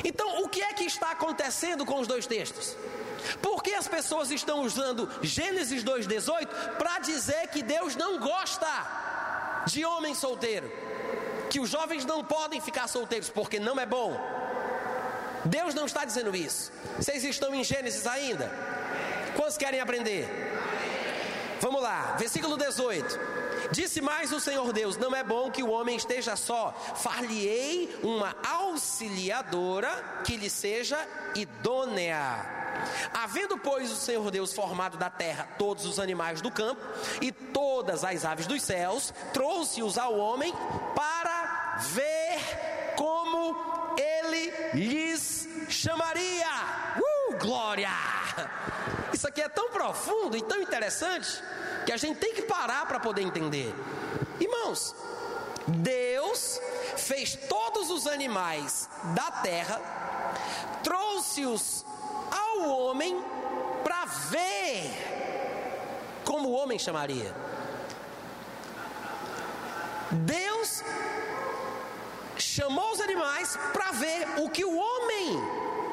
[0.03, 2.75] Então, o que é que está acontecendo com os dois textos?
[3.41, 8.67] Por que as pessoas estão usando Gênesis 2,18 para dizer que Deus não gosta
[9.67, 10.71] de homem solteiro?
[11.49, 14.19] Que os jovens não podem ficar solteiros porque não é bom?
[15.45, 16.71] Deus não está dizendo isso.
[16.97, 18.51] Vocês estão em Gênesis ainda?
[19.35, 20.27] Quantos querem aprender?
[21.61, 23.19] Vamos lá, versículo 18.
[23.71, 26.73] Disse mais o Senhor Deus: Não é bom que o homem esteja só.
[26.95, 30.97] Far-lhe-ei uma auxiliadora que lhe seja
[31.35, 32.54] idônea.
[33.13, 36.81] Havendo, pois, o Senhor Deus formado da terra todos os animais do campo
[37.21, 40.53] e todas as aves dos céus, trouxe-os ao homem
[40.95, 43.55] para ver como
[43.97, 46.47] ele lhes chamaria.
[46.97, 47.89] Uh, glória!
[49.13, 51.41] Isso aqui é tão profundo e tão interessante
[51.85, 53.73] que a gente tem que parar para poder entender.
[54.39, 54.95] Irmãos,
[55.67, 56.59] Deus
[56.97, 59.79] fez todos os animais da terra,
[60.83, 61.85] trouxe-os
[62.65, 63.23] ao homem
[63.83, 64.91] para ver
[66.23, 67.33] como o homem chamaria.
[70.11, 70.83] Deus
[72.37, 75.39] chamou os animais para ver o que o homem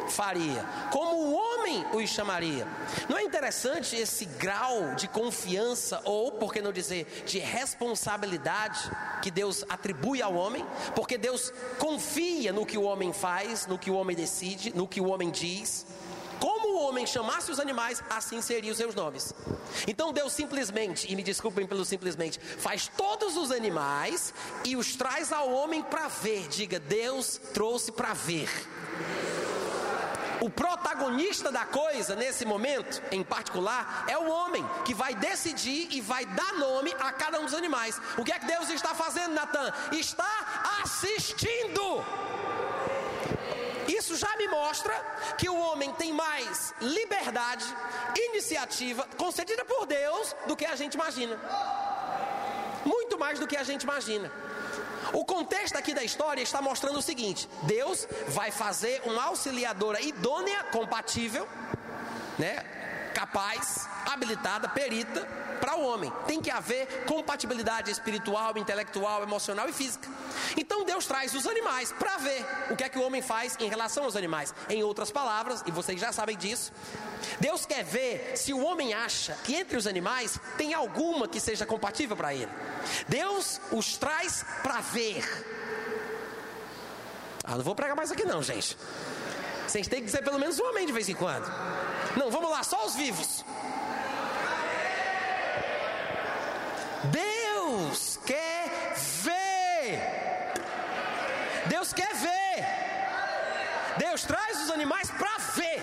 [0.08, 2.66] faria, como o homem os chamaria.
[3.08, 8.90] Não é interessante esse grau de confiança, ou, por que não dizer, de responsabilidade
[9.22, 10.64] que Deus atribui ao homem?
[10.94, 15.00] Porque Deus confia no que o homem faz, no que o homem decide, no que
[15.00, 15.87] o homem diz.
[16.92, 19.33] Homem chamasse os animais, assim seriam os seus nomes.
[19.88, 25.33] Então Deus simplesmente, e me desculpem pelo simplesmente, faz todos os animais e os traz
[25.33, 26.48] ao homem para ver.
[26.48, 28.46] Diga, Deus trouxe para ver.
[30.42, 36.02] O protagonista da coisa, nesse momento em particular, é o homem que vai decidir e
[36.02, 37.98] vai dar nome a cada um dos animais.
[38.18, 39.72] O que é que Deus está fazendo, Natan?
[39.92, 42.05] Está assistindo.
[43.88, 44.95] Isso já me mostra
[45.37, 47.64] que o homem tem mais liberdade,
[48.16, 51.38] iniciativa concedida por Deus do que a gente imagina.
[52.85, 54.31] Muito mais do que a gente imagina.
[55.12, 60.64] O contexto aqui da história está mostrando o seguinte: Deus vai fazer uma auxiliadora idônea,
[60.64, 61.47] compatível,
[62.38, 62.64] né?
[63.14, 65.29] Capaz, habilitada, perita
[65.62, 66.12] para o homem.
[66.27, 70.09] Tem que haver compatibilidade espiritual, intelectual, emocional e física.
[70.57, 73.68] Então Deus traz os animais para ver o que é que o homem faz em
[73.68, 74.53] relação aos animais.
[74.68, 76.72] Em outras palavras, e vocês já sabem disso,
[77.38, 81.64] Deus quer ver se o homem acha que entre os animais tem alguma que seja
[81.64, 82.51] compatível para ele.
[83.07, 85.22] Deus os traz para ver.
[87.44, 88.77] Ah, não vou pregar mais aqui não, gente.
[89.68, 91.48] Vocês têm que dizer pelo menos um amém de vez em quando.
[92.16, 93.44] Não, vamos lá, só os vivos.
[97.05, 100.01] Deus quer ver.
[101.67, 102.67] Deus quer ver.
[103.99, 105.83] Deus traz os animais para ver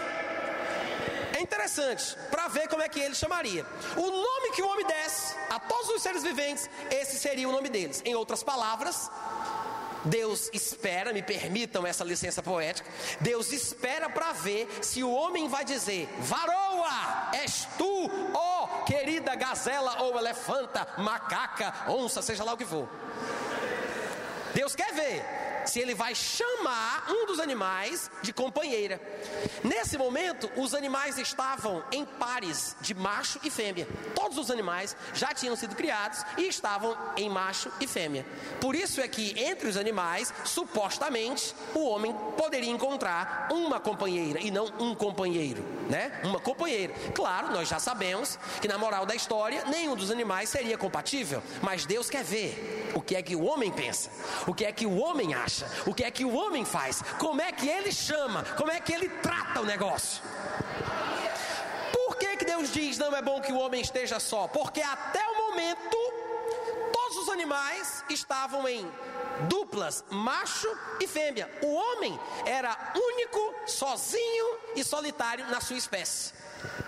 [1.40, 3.66] interessante para ver como é que ele chamaria.
[3.96, 7.70] O nome que o homem desse a todos os seres viventes, esse seria o nome
[7.70, 8.02] deles.
[8.06, 9.10] Em outras palavras,
[10.06, 12.90] Deus espera, me permitam essa licença poética.
[13.20, 18.59] Deus espera para ver se o homem vai dizer: Varoa, és tu, ó
[18.90, 22.90] querida gazela ou elefanta, macaca, onça, seja lá o que for.
[24.56, 25.24] Deus quer ver
[25.70, 29.00] se ele vai chamar um dos animais de companheira.
[29.64, 33.88] Nesse momento, os animais estavam em pares de macho e fêmea.
[34.16, 38.26] Todos os animais já tinham sido criados e estavam em macho e fêmea.
[38.60, 44.50] Por isso é que entre os animais, supostamente, o homem poderia encontrar uma companheira e
[44.50, 46.20] não um companheiro, né?
[46.24, 46.94] Uma companheira.
[47.14, 51.86] Claro, nós já sabemos que na moral da história, nenhum dos animais seria compatível, mas
[51.86, 54.10] Deus quer ver o que é que o homem pensa,
[54.48, 57.42] o que é que o homem acha o que é que o homem faz, como
[57.42, 60.22] é que ele chama, como é que ele trata o negócio.
[61.94, 64.48] Por que, que Deus diz não é bom que o homem esteja só?
[64.48, 65.98] Porque até o momento
[66.92, 68.90] todos os animais estavam em
[69.48, 70.68] duplas, macho
[71.00, 71.50] e fêmea.
[71.64, 76.34] O homem era único, sozinho e solitário na sua espécie.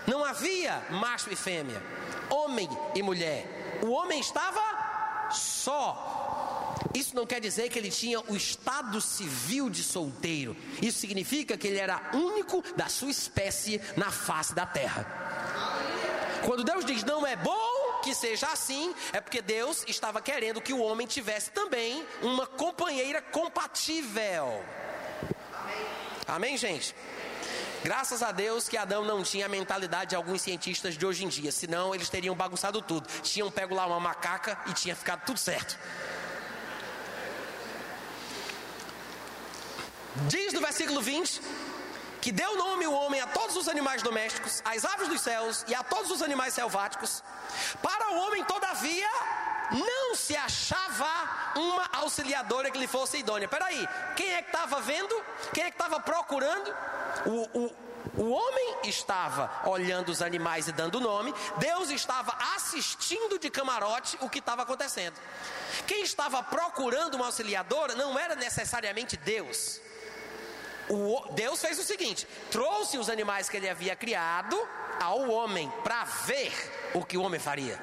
[0.06, 1.82] Não havia macho e fêmea,
[2.30, 3.80] homem e mulher.
[3.82, 6.21] O homem estava só.
[6.94, 10.56] Isso não quer dizer que ele tinha o estado civil de solteiro.
[10.80, 15.06] Isso significa que ele era único da sua espécie na face da terra.
[16.44, 20.72] Quando Deus diz não é bom que seja assim, é porque Deus estava querendo que
[20.72, 24.62] o homem tivesse também uma companheira compatível.
[26.26, 26.94] Amém, gente?
[27.84, 31.28] Graças a Deus que Adão não tinha a mentalidade de alguns cientistas de hoje em
[31.28, 33.08] dia, senão eles teriam bagunçado tudo.
[33.22, 35.76] Tinham pego lá uma macaca e tinha ficado tudo certo.
[40.28, 41.40] Diz no versículo 20
[42.20, 45.74] que deu nome o homem a todos os animais domésticos, às aves dos céus e
[45.74, 47.22] a todos os animais selváticos.
[47.82, 49.08] Para o homem, todavia,
[49.72, 51.08] não se achava
[51.56, 53.48] uma auxiliadora que lhe fosse idônea.
[53.48, 55.20] Peraí, quem é que estava vendo?
[55.52, 56.72] Quem é que estava procurando?
[57.26, 57.76] O, o,
[58.18, 64.30] o homem estava olhando os animais e dando nome, Deus estava assistindo de camarote o
[64.30, 65.18] que estava acontecendo.
[65.88, 69.80] Quem estava procurando uma auxiliadora não era necessariamente Deus.
[70.88, 74.58] O, Deus fez o seguinte: trouxe os animais que ele havia criado
[75.00, 76.52] ao homem para ver
[76.94, 77.80] o que o homem faria,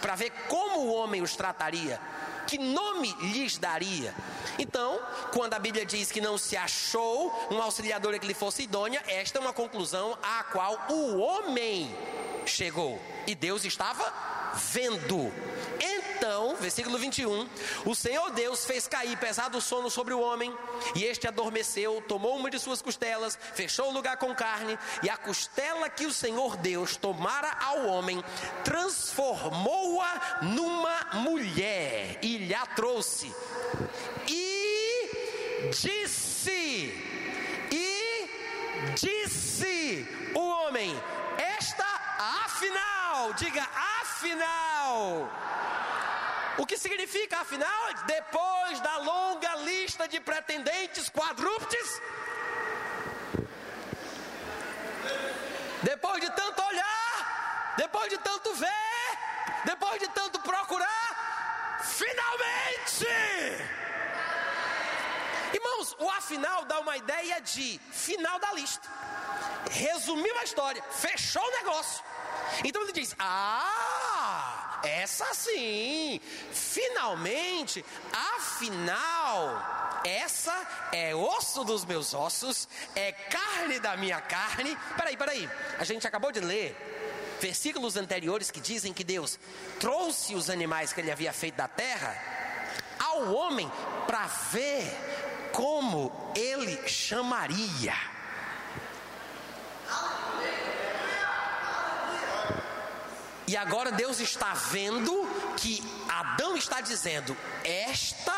[0.00, 2.00] para ver como o homem os trataria,
[2.46, 4.14] que nome lhes daria.
[4.58, 5.00] Então,
[5.32, 9.38] quando a Bíblia diz que não se achou uma auxiliadora que lhe fosse idônea, esta
[9.38, 11.94] é uma conclusão à qual o homem
[12.46, 13.00] chegou.
[13.26, 14.12] E Deus estava
[14.54, 15.32] vendo.
[16.16, 17.46] Então, versículo 21,
[17.84, 20.50] o Senhor Deus fez cair pesado sono sobre o homem,
[20.94, 25.16] e este adormeceu, tomou uma de suas costelas, fechou o lugar com carne, e a
[25.18, 28.24] costela que o Senhor Deus tomara ao homem,
[28.64, 33.30] transformou-a numa mulher, e lhe a trouxe.
[34.26, 35.10] E
[35.70, 36.94] disse,
[37.70, 38.30] e
[38.94, 40.98] disse o homem:
[41.36, 41.84] Esta
[42.18, 43.68] afinal, diga
[44.00, 45.30] afinal
[46.58, 52.00] o que significa, afinal, depois da longa lista de pretendentes quadrúpedes,
[55.82, 59.18] depois de tanto olhar, depois de tanto ver,
[59.64, 63.06] depois de tanto procurar, finalmente!
[65.52, 68.88] Irmãos, o afinal dá uma ideia de final da lista.
[69.70, 72.02] Resumiu a história, fechou o negócio.
[72.64, 76.20] Então ele diz: Ah, essa sim,
[76.52, 77.84] finalmente,
[78.36, 80.54] afinal, essa
[80.92, 84.76] é osso dos meus ossos, é carne da minha carne.
[84.96, 86.76] Peraí, peraí, a gente acabou de ler
[87.40, 89.38] versículos anteriores que dizem que Deus
[89.78, 92.16] trouxe os animais que ele havia feito da terra
[92.98, 93.70] ao homem
[94.06, 94.84] para ver
[95.52, 98.15] como ele chamaria.
[103.48, 105.24] E agora Deus está vendo
[105.56, 108.34] que Adão está dizendo: Esta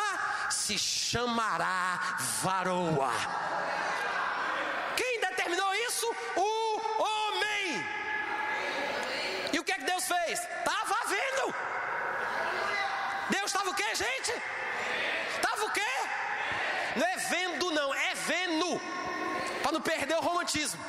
[0.50, 3.10] se chamará varoa.
[4.94, 6.06] Quem determinou isso?
[6.36, 7.86] O homem.
[9.50, 10.40] E o que é que Deus fez?
[10.40, 11.54] Estava vendo.
[13.30, 14.32] Deus estava o que, gente?
[15.36, 15.92] Estava o quê?
[16.96, 18.80] Não é vendo, não, é vendo.
[19.62, 20.84] Para não perder o romantismo.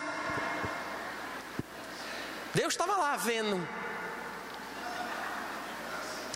[2.53, 3.65] Deus estava lá vendo.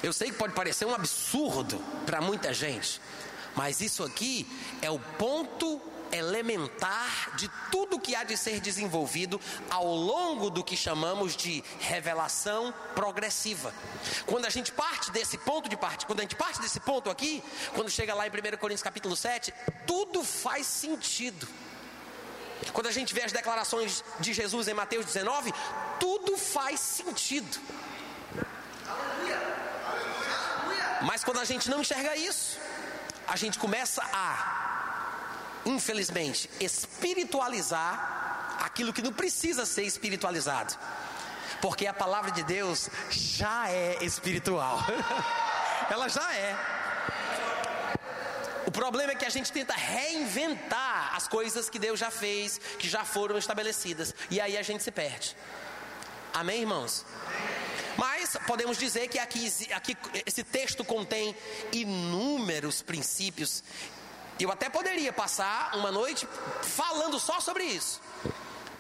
[0.04, 3.02] Eu sei que pode parecer um absurdo para muita gente,
[3.56, 4.46] Mas isso aqui
[4.82, 5.80] é o ponto
[6.12, 9.40] elementar de tudo que há de ser desenvolvido
[9.70, 13.74] ao longo do que chamamos de revelação progressiva.
[14.26, 17.44] Quando a gente parte desse ponto de parte, quando a gente parte desse ponto aqui,
[17.74, 19.54] quando chega lá em 1 Coríntios capítulo 7,
[19.88, 21.48] tudo faz sentido.
[22.74, 25.54] Quando a gente vê as declarações de Jesus em Mateus 19,
[26.00, 27.60] tudo faz sentido.
[31.04, 32.58] Mas quando a gente não enxerga isso,
[33.28, 35.10] a gente começa a,
[35.66, 40.76] infelizmente, espiritualizar aquilo que não precisa ser espiritualizado.
[41.62, 44.80] Porque a palavra de Deus já é espiritual.
[45.92, 46.58] Ela já é.
[48.66, 52.88] O problema é que a gente tenta reinventar as coisas que Deus já fez, que
[52.88, 55.36] já foram estabelecidas, e aí a gente se perde.
[56.34, 57.06] Amém, irmãos?
[57.42, 57.43] Mas
[58.48, 61.36] podemos dizer que aqui, aqui esse texto contém
[61.72, 63.64] inúmeros princípios.
[64.40, 66.28] Eu até poderia passar uma noite
[66.62, 68.02] falando só sobre isso.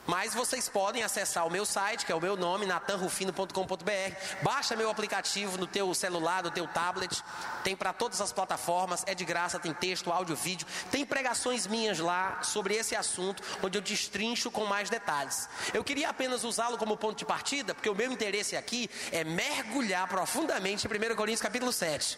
[0.05, 4.15] Mas vocês podem acessar o meu site, que é o meu nome, natanrufino.com.br.
[4.41, 7.23] Baixa meu aplicativo no teu celular, no teu tablet.
[7.63, 10.67] Tem para todas as plataformas, é de graça, tem texto, áudio, vídeo.
[10.91, 15.47] Tem pregações minhas lá sobre esse assunto, onde eu destrincho com mais detalhes.
[15.73, 20.07] Eu queria apenas usá-lo como ponto de partida, porque o meu interesse aqui é mergulhar
[20.07, 22.17] profundamente em 1 Coríntios capítulo 7.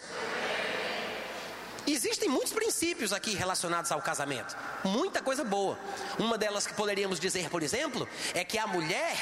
[1.87, 5.77] Existem muitos princípios aqui relacionados ao casamento, muita coisa boa.
[6.17, 9.15] Uma delas que poderíamos dizer, por exemplo, é que a mulher,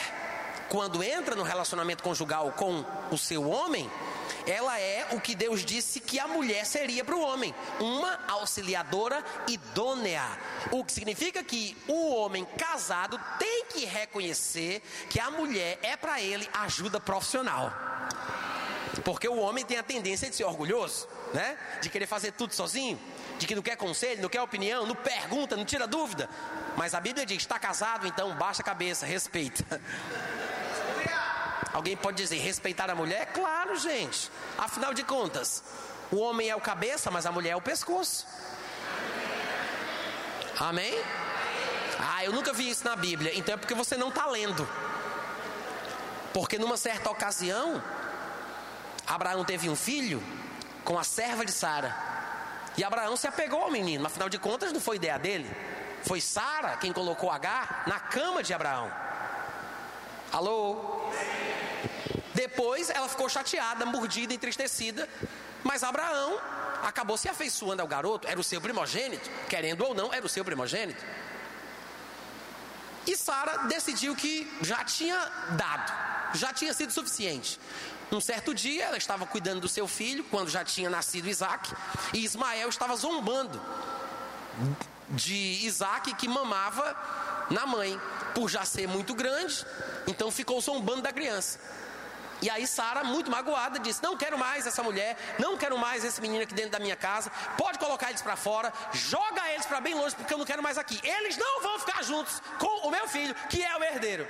[0.69, 3.89] quando entra no relacionamento conjugal com o seu homem,
[4.47, 9.23] ela é o que Deus disse que a mulher seria para o homem, uma auxiliadora
[9.47, 10.23] idônea.
[10.71, 16.21] O que significa que o homem casado tem que reconhecer que a mulher é para
[16.21, 17.71] ele ajuda profissional.
[19.03, 21.57] Porque o homem tem a tendência de ser orgulhoso né?
[21.81, 22.99] De querer fazer tudo sozinho,
[23.39, 26.29] de que não quer conselho, não quer opinião, não pergunta, não tira dúvida.
[26.77, 29.81] Mas a Bíblia diz: está casado, então baixa a cabeça, respeita.
[31.73, 33.31] Alguém pode dizer respeitar a mulher?
[33.33, 34.29] Claro, gente.
[34.57, 35.63] Afinal de contas,
[36.11, 38.27] o homem é o cabeça, mas a mulher é o pescoço.
[40.59, 40.93] Amém?
[41.99, 43.31] Ah, eu nunca vi isso na Bíblia.
[43.35, 44.69] Então é porque você não está lendo.
[46.31, 47.81] Porque numa certa ocasião,
[49.07, 50.21] Abraão teve um filho
[50.83, 51.95] com a serva de Sara.
[52.77, 55.49] E Abraão se apegou ao menino, afinal de contas não foi ideia dele.
[56.03, 58.91] Foi Sara quem colocou H na cama de Abraão.
[60.31, 61.11] Alô?
[62.33, 65.07] Depois ela ficou chateada, mordida, entristecida.
[65.63, 66.37] Mas Abraão
[66.83, 70.43] acabou se afeiçoando ao garoto, era o seu primogênito, querendo ou não, era o seu
[70.43, 71.03] primogênito.
[73.05, 75.17] E Sara decidiu que já tinha
[75.51, 75.93] dado,
[76.33, 77.59] já tinha sido suficiente.
[78.13, 81.73] Um certo dia, ela estava cuidando do seu filho, quando já tinha nascido Isaac,
[82.13, 83.59] e Ismael estava zombando
[85.09, 86.95] de Isaac que mamava
[87.49, 87.99] na mãe,
[88.35, 89.65] por já ser muito grande,
[90.05, 91.59] então ficou zombando da criança.
[92.43, 96.19] E aí Sara, muito magoada, disse: Não quero mais essa mulher, não quero mais esse
[96.19, 97.31] menino aqui dentro da minha casa.
[97.57, 100.77] Pode colocar eles para fora, joga eles para bem longe, porque eu não quero mais
[100.77, 100.99] aqui.
[101.01, 104.27] Eles não vão ficar juntos com o meu filho, que é o herdeiro.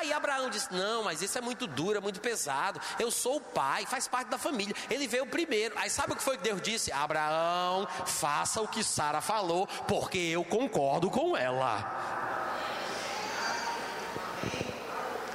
[0.00, 2.80] Aí Abraão disse: Não, mas isso é muito duro, é muito pesado.
[2.98, 4.74] Eu sou o pai, faz parte da família.
[4.90, 5.78] Ele veio primeiro.
[5.78, 6.90] Aí sabe o que foi que Deus disse?
[6.90, 12.34] Abraão, faça o que Sara falou, porque eu concordo com ela.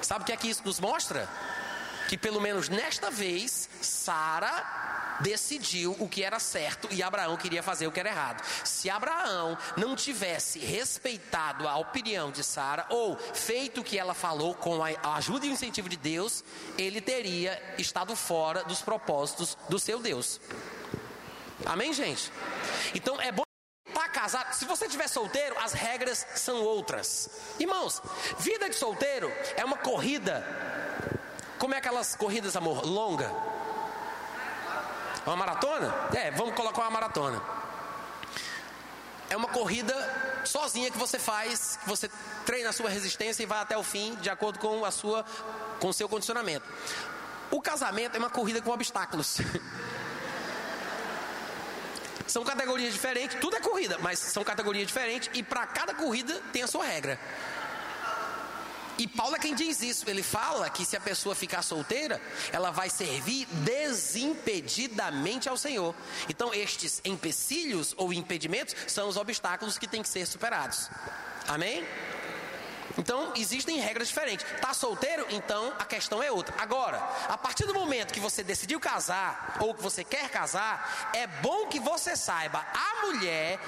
[0.02, 1.30] Sabe o que é que isso nos mostra?
[2.10, 7.86] Que pelo menos nesta vez, Sara decidiu o que era certo e Abraão queria fazer
[7.86, 8.44] o que era errado.
[8.64, 14.56] Se Abraão não tivesse respeitado a opinião de Sara ou feito o que ela falou
[14.56, 16.44] com a ajuda e o incentivo de Deus,
[16.80, 20.42] ele teria estado fora dos propósitos do seu Deus.
[21.64, 22.32] Amém, gente?
[22.96, 23.44] Então é bom
[23.94, 24.54] tá casado.
[24.54, 27.30] Se você estiver solteiro, as regras são outras.
[27.60, 28.02] Irmãos,
[28.40, 30.44] vida de solteiro é uma corrida
[31.60, 33.30] como é aquelas corridas, amor, longa?
[35.26, 35.94] Uma maratona?
[36.16, 37.42] É, vamos colocar uma maratona.
[39.30, 39.94] É uma corrida
[40.44, 42.10] sozinha que você faz, você
[42.46, 45.24] treina a sua resistência e vai até o fim, de acordo com a sua,
[45.80, 46.66] com o seu condicionamento.
[47.52, 49.38] O casamento é uma corrida com obstáculos.
[52.26, 56.62] São categorias diferentes, tudo é corrida, mas são categorias diferentes e para cada corrida tem
[56.62, 57.20] a sua regra.
[59.00, 60.10] E Paulo é quem diz isso.
[60.10, 62.22] Ele fala que se a pessoa ficar solteira,
[62.52, 65.96] ela vai servir desimpedidamente ao Senhor.
[66.28, 70.90] Então, estes empecilhos ou impedimentos são os obstáculos que têm que ser superados.
[71.48, 71.88] Amém?
[72.98, 74.46] Então, existem regras diferentes.
[74.60, 75.26] Tá solteiro?
[75.30, 76.56] Então a questão é outra.
[76.58, 81.28] Agora, a partir do momento que você decidiu casar ou que você quer casar, é
[81.28, 83.60] bom que você saiba, a mulher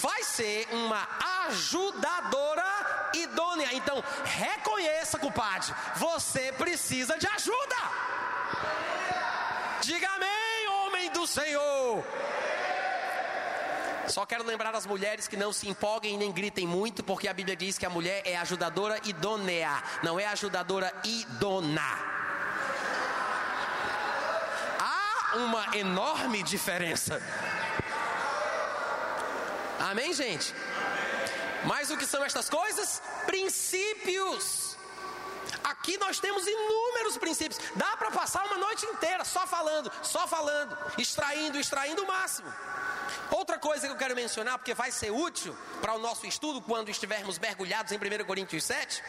[0.00, 1.06] vai ser uma
[1.46, 3.68] ajudadora idônea.
[3.72, 7.76] Então, reconheça, compadre, você precisa de ajuda.
[9.80, 12.04] Diga amém, homem do Senhor.
[14.08, 17.54] Só quero lembrar as mulheres que não se empolguem nem gritem muito, porque a Bíblia
[17.54, 21.98] diz que a mulher é ajudadora idônea, não é ajudadora idona.
[24.80, 27.22] Há uma enorme diferença.
[29.78, 30.54] Amém, gente?
[31.64, 33.02] Mas o que são estas coisas?
[33.26, 34.76] Princípios.
[35.64, 37.60] Aqui nós temos inúmeros princípios.
[37.76, 42.52] Dá para passar uma noite inteira só falando, só falando, extraindo, extraindo o máximo.
[43.60, 47.38] Coisa que eu quero mencionar, porque vai ser útil para o nosso estudo quando estivermos
[47.38, 49.02] mergulhados em 1 Coríntios 7,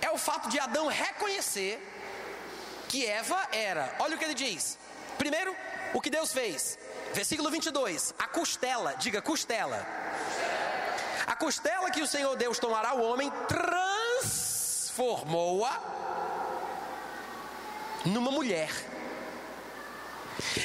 [0.00, 1.78] é o fato de Adão reconhecer
[2.88, 3.94] que Eva era.
[3.98, 4.78] Olha o que ele diz.
[5.18, 5.54] Primeiro,
[5.92, 6.78] o que Deus fez.
[7.12, 8.14] Versículo 22.
[8.18, 9.86] A costela, diga costela.
[11.26, 15.78] A costela que o Senhor Deus tomará o homem, transformou-a
[18.04, 18.70] numa mulher.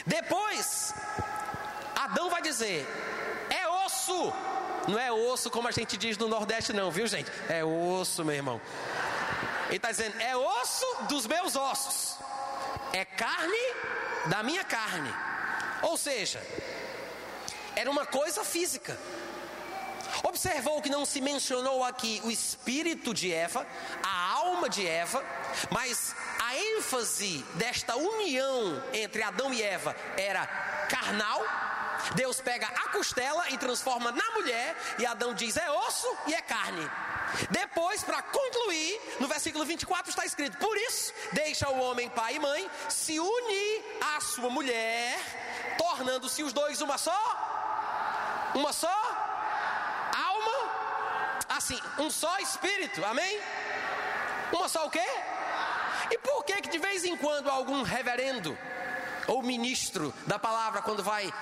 [0.05, 0.93] Depois,
[2.05, 2.87] Adão vai dizer:
[3.49, 4.33] é osso.
[4.87, 7.31] Não é osso como a gente diz no Nordeste, não, viu gente?
[7.49, 8.61] É osso, meu irmão.
[9.67, 12.17] Ele está dizendo: é osso dos meus ossos,
[12.93, 13.73] é carne
[14.27, 15.11] da minha carne.
[15.81, 16.41] Ou seja,
[17.75, 18.97] era uma coisa física.
[20.23, 23.67] Observou que não se mencionou aqui o espírito de Eva,
[24.01, 25.23] a alma de Eva,
[25.69, 30.45] mas a ênfase desta união entre Adão e Eva era
[30.87, 31.43] carnal
[32.13, 36.41] Deus pega a costela e transforma na mulher, e Adão diz: é osso e é
[36.41, 36.89] carne.
[37.49, 42.39] Depois, para concluir, no versículo 24 está escrito: Por isso, deixa o homem pai e
[42.39, 45.19] mãe, se unir à sua mulher,
[45.77, 48.87] tornando-se os dois uma só, uma só
[50.15, 50.71] alma,
[51.49, 53.39] assim, um só espírito, amém?
[54.51, 55.05] Uma só o quê?
[56.11, 58.57] E por que que de vez em quando algum reverendo
[59.27, 61.33] ou ministro da palavra, quando vai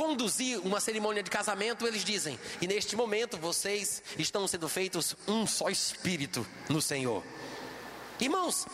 [0.00, 5.46] conduzir uma cerimônia de casamento, eles dizem: e neste momento vocês estão sendo feitos um
[5.46, 7.22] só espírito no Senhor.
[8.18, 8.64] Irmãos,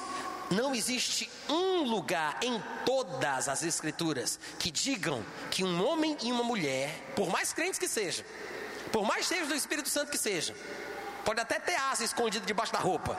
[0.49, 6.45] não existe um lugar em todas as Escrituras que digam que um homem e uma
[6.45, 8.24] mulher, por mais crentes que sejam,
[8.93, 10.55] por mais cheios do Espírito Santo que sejam,
[11.24, 13.18] pode até ter asa escondida debaixo da roupa,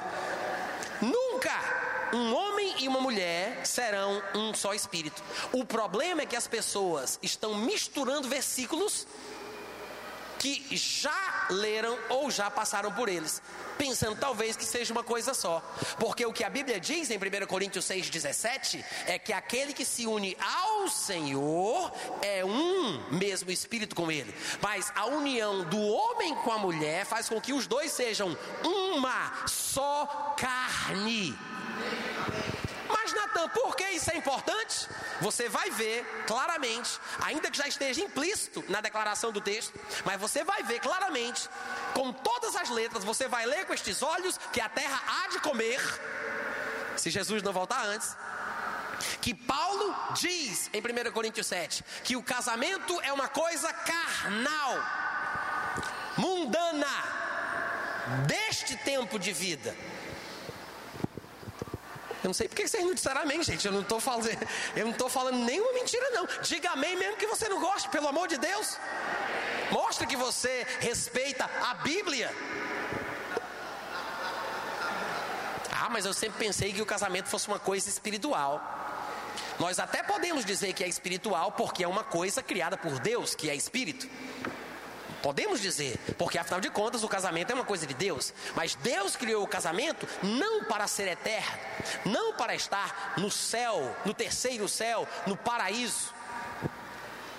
[1.01, 5.23] nunca um homem e uma mulher serão um só espírito.
[5.51, 9.07] O problema é que as pessoas estão misturando versículos
[10.37, 13.41] que já leram ou já passaram por eles,
[13.77, 15.61] pensando talvez que seja uma coisa só.
[15.99, 20.05] Porque o que a Bíblia diz em 1 Coríntios 6,17 é que aquele que se
[20.05, 21.91] une ao Senhor
[22.21, 24.33] é um mesmo espírito com ele.
[24.61, 29.47] Mas a união do homem com a mulher faz com que os dois sejam uma
[29.47, 31.35] só carne.
[32.89, 34.87] Mas, Natan, por que isso é importante?
[35.21, 40.43] Você vai ver claramente, ainda que já esteja implícito na declaração do texto, mas você
[40.43, 41.49] vai ver claramente,
[41.93, 45.39] com todas as letras, você vai ler com estes olhos que a terra há de
[45.39, 45.81] comer,
[46.95, 48.15] se Jesus não voltar antes,
[49.21, 54.79] que Paulo diz em 1 Coríntios 7 que o casamento é uma coisa carnal,
[56.17, 56.87] mundana,
[58.25, 59.75] deste tempo de vida.
[62.23, 63.65] Eu não sei porque vocês não disseram amém, gente.
[63.65, 64.27] Eu não estou falando,
[64.75, 66.27] eu não estou falando nenhuma mentira, não.
[66.41, 68.77] Diga amém mesmo que você não goste, pelo amor de Deus.
[69.71, 72.33] Mostre que você respeita a Bíblia.
[75.71, 78.61] Ah, mas eu sempre pensei que o casamento fosse uma coisa espiritual.
[79.59, 83.49] Nós até podemos dizer que é espiritual porque é uma coisa criada por Deus, que
[83.49, 84.07] é espírito.
[85.27, 89.17] Podemos dizer, porque afinal de contas o casamento é uma coisa de Deus, mas Deus
[89.17, 91.59] criou o casamento não para ser eterno,
[92.05, 96.13] não para estar no céu, no terceiro céu, no paraíso.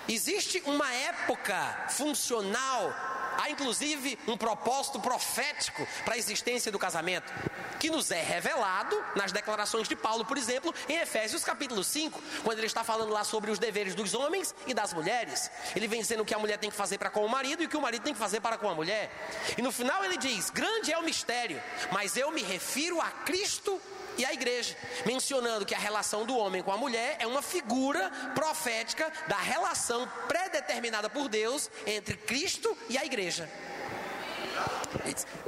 [0.07, 2.93] Existe uma época funcional
[3.39, 7.31] Há inclusive um propósito profético para a existência do casamento,
[7.79, 12.57] que nos é revelado nas declarações de Paulo, por exemplo, em Efésios capítulo 5, quando
[12.57, 15.49] ele está falando lá sobre os deveres dos homens e das mulheres.
[15.73, 17.65] Ele vem dizendo o que a mulher tem que fazer para com o marido e
[17.65, 19.09] o que o marido tem que fazer para com a mulher.
[19.57, 21.63] E no final ele diz: Grande é o mistério,
[21.93, 23.79] mas eu me refiro a Cristo
[24.17, 28.09] e a igreja, mencionando que a relação do homem com a mulher é uma figura
[28.33, 33.49] profética da relação predeterminada por Deus entre Cristo e a igreja.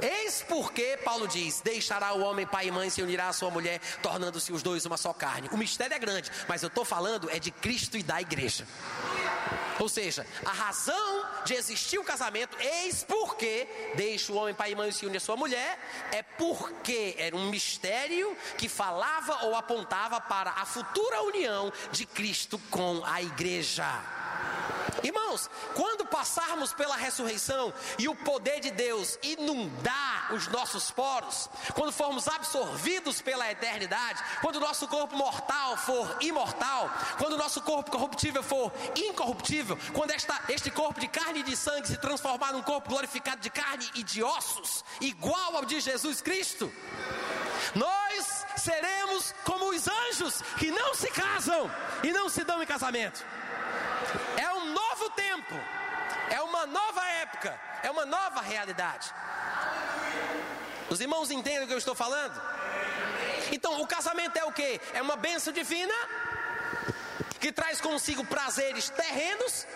[0.00, 3.80] Eis porque Paulo diz: Deixará o homem pai e mãe se unirá à sua mulher,
[4.02, 5.48] tornando-se os dois uma só carne.
[5.52, 8.66] O mistério é grande, mas eu estou falando é de Cristo e da igreja.
[9.78, 14.74] Ou seja, a razão de existir o casamento, eis porque deixa o homem pai e
[14.74, 15.78] mãe se unir à sua mulher,
[16.12, 22.60] é porque era um mistério que falava ou apontava para a futura união de Cristo
[22.70, 24.21] com a igreja.
[25.02, 31.92] Irmãos, quando passarmos pela ressurreição e o poder de Deus inundar os nossos poros, quando
[31.92, 37.90] formos absorvidos pela eternidade, quando o nosso corpo mortal for imortal, quando o nosso corpo
[37.90, 42.62] corruptível for incorruptível, quando esta, este corpo de carne e de sangue se transformar num
[42.62, 46.72] corpo glorificado de carne e de ossos, igual ao de Jesus Cristo,
[47.74, 51.70] nós seremos como os anjos que não se casam
[52.02, 53.24] e não se dão em casamento.
[54.36, 55.54] É um novo tempo,
[56.30, 59.12] é uma nova época, é uma nova realidade.
[60.90, 62.40] Os irmãos entendem o que eu estou falando?
[63.52, 64.80] Então, o casamento é o que?
[64.92, 65.94] É uma bênção divina
[67.38, 69.66] que traz consigo prazeres terrenos,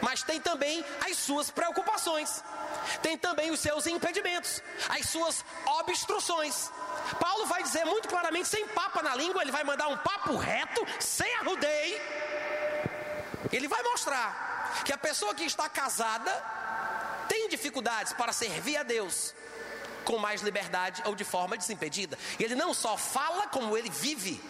[0.00, 2.42] mas tem também as suas preocupações,
[3.02, 5.44] tem também os seus impedimentos, as suas
[5.80, 6.70] obstruções.
[7.20, 10.86] Paulo vai dizer muito claramente, sem papa na língua, ele vai mandar um papo reto,
[11.00, 12.00] sem arrudeio
[13.52, 14.47] ele vai mostrar
[14.84, 16.32] que a pessoa que está casada
[17.28, 19.34] tem dificuldades para servir a Deus
[20.04, 22.18] com mais liberdade ou de forma desimpedida.
[22.40, 24.40] Ele não só fala como ele vive,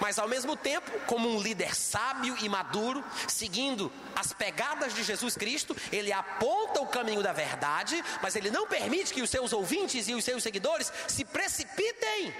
[0.00, 5.36] mas ao mesmo tempo, como um líder sábio e maduro, seguindo as pegadas de Jesus
[5.36, 10.06] Cristo, ele aponta o caminho da verdade, mas ele não permite que os seus ouvintes
[10.06, 12.34] e os seus seguidores se precipitem,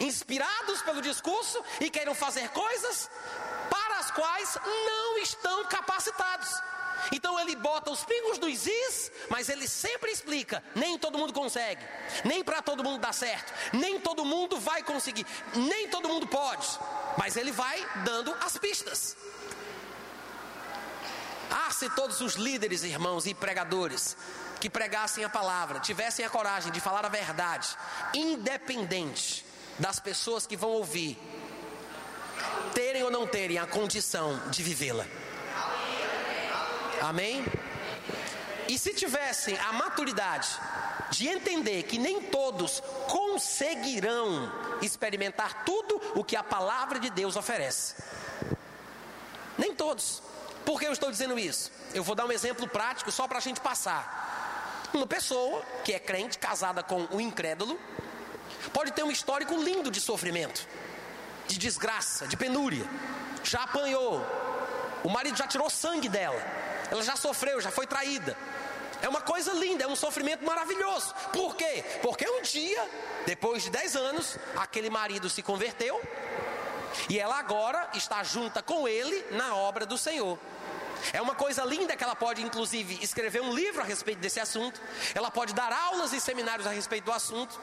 [0.00, 3.10] inspirados pelo discurso e queiram fazer coisas
[4.04, 6.48] as quais não estão capacitados.
[7.12, 11.82] Então ele bota os pingos dos is, mas ele sempre explica: nem todo mundo consegue,
[12.24, 16.66] nem para todo mundo dá certo, nem todo mundo vai conseguir, nem todo mundo pode,
[17.16, 19.16] mas ele vai dando as pistas.
[21.50, 24.16] Ah, se todos os líderes, irmãos e pregadores
[24.60, 27.68] que pregassem a palavra tivessem a coragem de falar a verdade,
[28.14, 29.44] independente
[29.78, 31.18] das pessoas que vão ouvir,
[32.74, 35.06] terem ou não terem a condição de vivê-la.
[37.00, 37.44] Amém?
[38.68, 40.48] E se tivessem a maturidade
[41.10, 44.50] de entender que nem todos conseguirão
[44.82, 47.94] experimentar tudo o que a palavra de Deus oferece.
[49.56, 50.22] Nem todos.
[50.64, 51.70] Por que eu estou dizendo isso?
[51.92, 54.90] Eu vou dar um exemplo prático só para a gente passar.
[54.92, 57.78] Uma pessoa que é crente, casada com um incrédulo,
[58.72, 60.66] pode ter um histórico lindo de sofrimento
[61.46, 62.84] de desgraça, de penúria.
[63.42, 64.24] Já apanhou.
[65.02, 66.40] O marido já tirou sangue dela.
[66.90, 68.36] Ela já sofreu, já foi traída.
[69.02, 71.14] É uma coisa linda, é um sofrimento maravilhoso.
[71.32, 71.84] Por quê?
[72.00, 72.88] Porque um dia,
[73.26, 76.00] depois de 10 anos, aquele marido se converteu
[77.08, 80.38] e ela agora está junta com ele na obra do Senhor.
[81.12, 84.80] É uma coisa linda que ela pode, inclusive, escrever um livro a respeito desse assunto.
[85.14, 87.60] Ela pode dar aulas e seminários a respeito do assunto.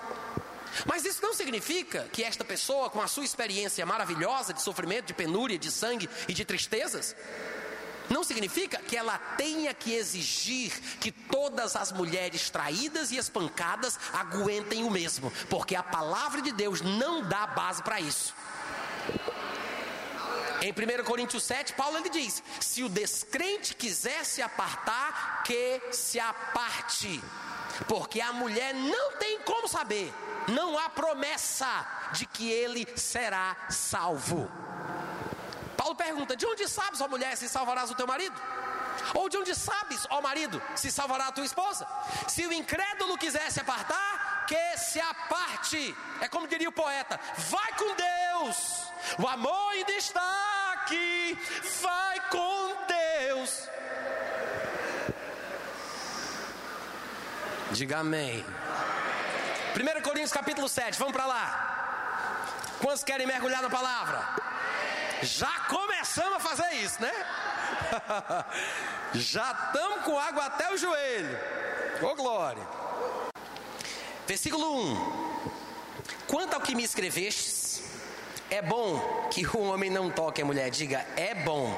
[0.86, 5.14] Mas isso não significa que esta pessoa, com a sua experiência maravilhosa de sofrimento, de
[5.14, 7.16] penúria, de sangue e de tristezas,
[8.10, 14.84] não significa que ela tenha que exigir que todas as mulheres traídas e espancadas aguentem
[14.84, 18.34] o mesmo, porque a palavra de Deus não dá base para isso.
[20.62, 26.20] Em 1 Coríntios 7, Paulo ele diz: Se o descrente quiser se apartar, que se
[26.20, 27.22] aparte,
[27.88, 30.14] porque a mulher não tem como saber
[30.48, 34.50] não há promessa de que ele será salvo.
[35.78, 38.40] Paulo pergunta: De onde sabes, ó mulher, se salvarás o teu marido?
[39.16, 41.88] Ou de onde sabes, ó marido, se salvará a tua esposa?
[42.28, 45.96] Se o incrédulo quiser se apartar, que se aparte.
[46.20, 48.81] É como diria o poeta: vai com Deus,
[49.18, 51.38] o amor ainda está aqui,
[51.82, 53.70] vai com Deus.
[57.72, 58.46] Diga amém.
[59.76, 61.72] 1 Coríntios capítulo 7, vamos para lá.
[62.80, 64.28] Quantos querem mergulhar na palavra?
[65.22, 67.12] Já começamos a fazer isso, né?
[69.14, 71.40] Já estamos com água até o joelho.
[72.02, 72.68] Ô oh, glória.
[74.26, 75.22] Versículo 1.
[76.28, 77.61] Quanto ao que me escrevestes,
[78.52, 79.00] é bom
[79.32, 80.70] que o homem não toque a mulher.
[80.70, 81.76] Diga, é bom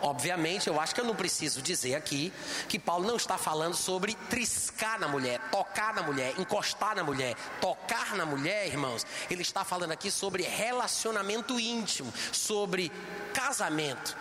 [0.00, 2.32] Obviamente, eu acho que eu não preciso dizer aqui
[2.68, 7.34] que Paulo não está falando sobre triscar na mulher, tocar na mulher, encostar na mulher,
[7.60, 9.04] tocar na mulher, irmãos.
[9.30, 12.92] Ele está falando aqui sobre relacionamento íntimo, sobre
[13.34, 14.16] casamento,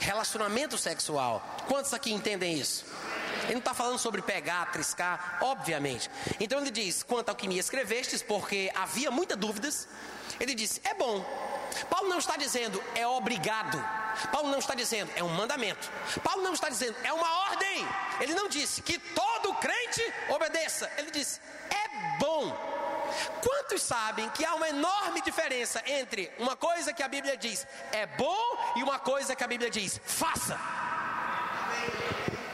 [0.00, 1.44] relacionamento sexual.
[1.66, 2.84] Quantos aqui entendem isso?
[3.44, 6.08] Ele não está falando sobre pegar, triscar, obviamente.
[6.38, 9.88] Então ele diz: quanto ao que me escrevestes, porque havia muitas dúvidas,
[10.40, 11.24] ele disse: é bom.
[11.88, 13.78] Paulo não está dizendo é obrigado.
[14.32, 15.90] Paulo não está dizendo é um mandamento.
[16.22, 17.86] Paulo não está dizendo é uma ordem.
[18.20, 20.90] Ele não disse que todo crente obedeça.
[20.96, 22.70] Ele disse é bom.
[23.42, 28.06] Quantos sabem que há uma enorme diferença entre uma coisa que a Bíblia diz é
[28.06, 30.58] bom e uma coisa que a Bíblia diz faça?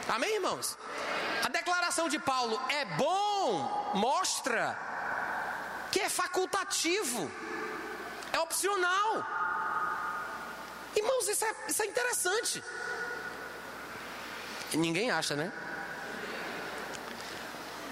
[0.07, 0.77] Amém, irmãos?
[1.43, 4.77] A declaração de Paulo é bom mostra
[5.91, 7.31] que é facultativo,
[8.37, 9.25] é opcional.
[10.95, 12.63] Irmãos, isso é, isso é interessante.
[14.73, 15.51] Ninguém acha, né?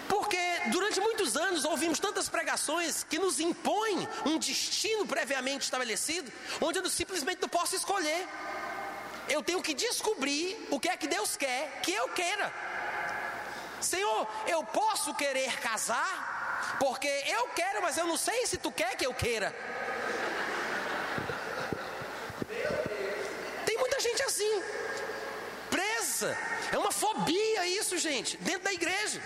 [0.07, 0.37] Porque
[0.71, 6.31] durante muitos anos ouvimos tantas pregações que nos impõem um destino previamente estabelecido,
[6.61, 8.27] onde eu simplesmente não posso escolher.
[9.27, 12.53] Eu tenho que descobrir o que é que Deus quer que eu queira.
[13.81, 18.95] Senhor, eu posso querer casar, porque eu quero, mas eu não sei se tu quer
[18.95, 19.53] que eu queira.
[23.65, 24.63] Tem muita gente assim,
[25.69, 26.37] presa.
[26.71, 29.21] É uma fobia isso, gente, dentro da igreja.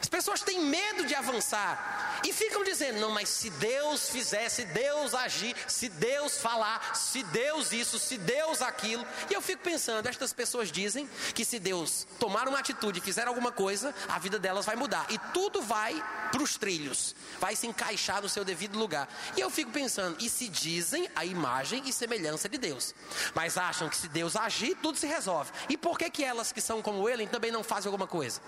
[0.00, 4.64] As pessoas têm medo de avançar e ficam dizendo: não, mas se Deus fizer, se
[4.64, 9.06] Deus agir, se Deus falar, se Deus isso, se Deus aquilo.
[9.30, 13.52] E eu fico pensando: estas pessoas dizem que se Deus tomar uma atitude, fizer alguma
[13.52, 18.22] coisa, a vida delas vai mudar e tudo vai para os trilhos, vai se encaixar
[18.22, 19.08] no seu devido lugar.
[19.36, 22.94] E eu fico pensando: e se dizem a imagem e semelhança de Deus,
[23.34, 25.50] mas acham que se Deus agir, tudo se resolve.
[25.68, 28.40] E por que, que elas que são como ele também não fazem alguma coisa?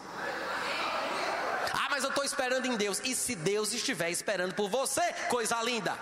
[1.98, 3.00] Mas eu estou esperando em Deus.
[3.04, 5.98] E se Deus estiver esperando por você, coisa linda.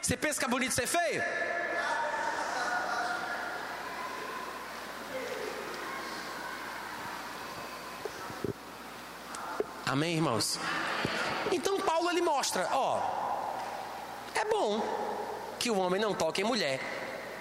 [0.00, 1.22] Você pensa que é bonito ser feio?
[9.84, 10.58] Amém, irmãos?
[11.52, 13.02] Então Paulo ele mostra, ó,
[14.34, 14.80] é bom
[15.58, 16.80] que o homem não toque em mulher,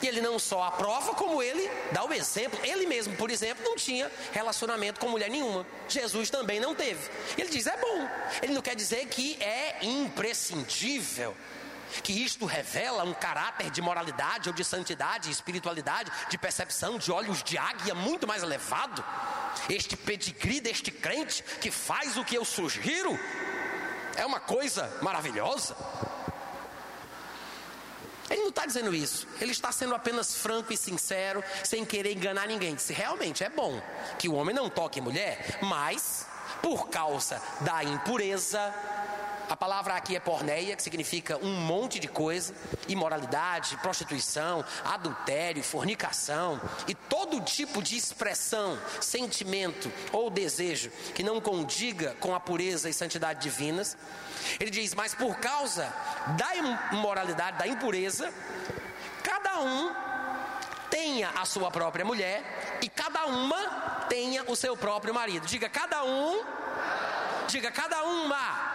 [0.04, 2.60] e ele não só aprova, como ele dá o exemplo.
[2.64, 5.66] Ele mesmo, por exemplo, não tinha relacionamento com mulher nenhuma.
[5.88, 7.10] Jesus também não teve.
[7.38, 8.10] Ele diz: é bom.
[8.42, 11.36] Ele não quer dizer que é imprescindível
[12.02, 17.44] que isto revela um caráter de moralidade ou de santidade, espiritualidade, de percepção, de olhos
[17.44, 19.04] de águia muito mais elevado.
[19.70, 23.18] Este pedigree deste crente que faz o que eu sugiro
[24.16, 25.76] é uma coisa maravilhosa.
[28.54, 29.28] Está dizendo isso.
[29.42, 32.78] Ele está sendo apenas franco e sincero, sem querer enganar ninguém.
[32.78, 33.82] Se realmente é bom
[34.20, 36.28] que o homem não toque mulher, mas
[36.62, 38.72] por causa da impureza,
[39.50, 42.54] a palavra aqui é porneia, que significa um monte de coisa:
[42.88, 52.16] imoralidade, prostituição, adultério, fornicação e todo tipo de expressão, sentimento ou desejo que não condiga
[52.20, 53.98] com a pureza e santidade divinas.
[54.60, 55.94] Ele diz: Mas por causa
[56.38, 58.34] da imoralidade, da impureza,
[59.24, 59.94] cada um
[60.90, 65.48] tenha a sua própria mulher e cada uma tenha o seu próprio marido.
[65.48, 66.44] Diga cada um,
[67.48, 68.73] diga cada uma.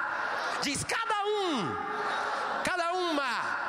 [0.62, 1.76] Diz cada um,
[2.64, 3.68] cada uma.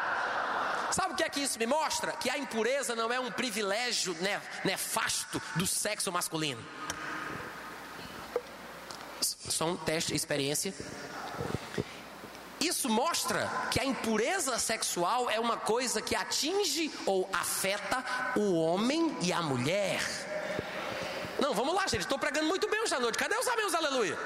[0.91, 2.11] Sabe o que é que isso me mostra?
[2.13, 4.15] Que a impureza não é um privilégio
[4.63, 6.63] nefasto do sexo masculino.
[9.21, 10.73] Só um teste, experiência.
[12.59, 18.03] Isso mostra que a impureza sexual é uma coisa que atinge ou afeta
[18.35, 20.01] o homem e a mulher.
[21.39, 22.01] Não, vamos lá, gente.
[22.01, 23.17] Estou pregando muito bem hoje à noite.
[23.17, 24.17] Cadê os amigos, aleluia?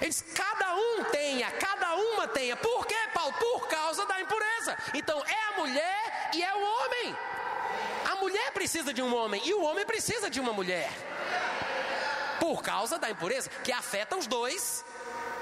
[0.00, 2.56] Ele diz: cada um tenha, cada uma tenha.
[2.56, 3.32] Por quê, Paulo?
[3.34, 4.76] Por causa da impureza.
[4.94, 7.16] Então é a mulher e é o homem.
[8.10, 10.90] A mulher precisa de um homem e o homem precisa de uma mulher.
[12.40, 14.84] Por causa da impureza que afeta os dois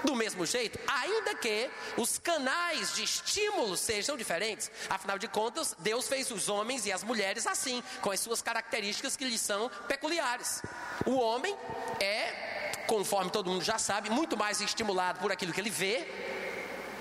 [0.04, 4.70] do mesmo jeito, ainda que os canais de estímulo sejam diferentes.
[4.88, 9.16] Afinal de contas, Deus fez os homens e as mulheres assim, com as suas características
[9.16, 10.62] que lhes são peculiares.
[11.04, 11.57] O homem
[12.00, 12.55] é,
[12.87, 16.07] conforme todo mundo já sabe, muito mais estimulado por aquilo que ele vê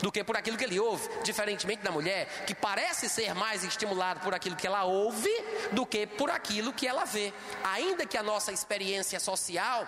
[0.01, 4.19] do que por aquilo que ele ouve, diferentemente da mulher, que parece ser mais estimulada
[4.19, 5.31] por aquilo que ela ouve
[5.71, 7.33] do que por aquilo que ela vê.
[7.63, 9.87] Ainda que a nossa experiência social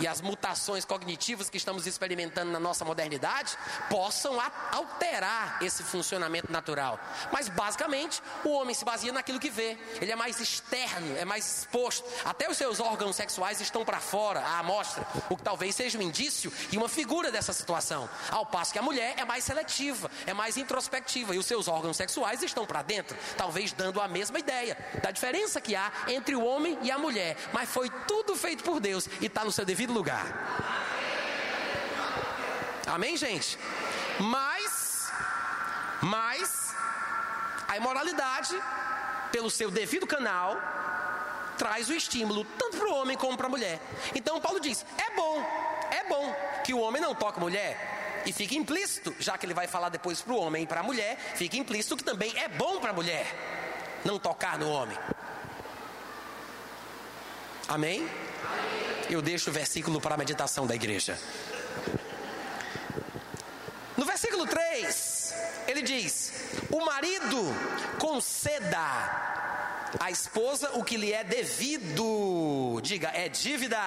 [0.00, 3.56] e as mutações cognitivas que estamos experimentando na nossa modernidade
[3.90, 4.38] possam
[4.72, 6.98] alterar esse funcionamento natural.
[7.32, 9.76] Mas basicamente o homem se baseia naquilo que vê.
[10.00, 12.04] Ele é mais externo, é mais exposto.
[12.24, 16.02] Até os seus órgãos sexuais estão para fora, à amostra, o que talvez seja um
[16.02, 18.08] indício e uma figura dessa situação.
[18.30, 21.96] Ao passo que a mulher é mais seletiva, é mais introspectiva e os seus órgãos
[21.96, 26.44] sexuais estão para dentro, talvez dando a mesma ideia da diferença que há entre o
[26.44, 27.36] homem e a mulher.
[27.52, 30.26] Mas foi tudo feito por Deus e está no seu devido lugar.
[32.86, 33.58] Amém, gente?
[34.18, 35.10] Mas,
[36.00, 36.74] mas,
[37.68, 38.60] a imoralidade,
[39.30, 40.56] pelo seu devido canal,
[41.58, 43.80] traz o estímulo tanto para o homem como para a mulher.
[44.14, 45.44] Então Paulo diz: é bom,
[45.90, 46.34] é bom
[46.64, 48.22] que o homem não toque mulher.
[48.24, 50.82] E fica implícito, já que ele vai falar depois para o homem e para a
[50.82, 53.26] mulher, fica implícito que também é bom para a mulher
[54.04, 54.96] não tocar no homem.
[57.68, 58.08] Amém?
[59.10, 61.18] Eu deixo o versículo para a meditação da igreja.
[63.96, 65.34] No versículo 3,
[65.66, 66.32] ele diz:
[66.70, 67.42] O marido
[67.98, 68.78] conceda
[69.98, 72.80] à esposa o que lhe é devido.
[72.82, 73.80] Diga, é dívida.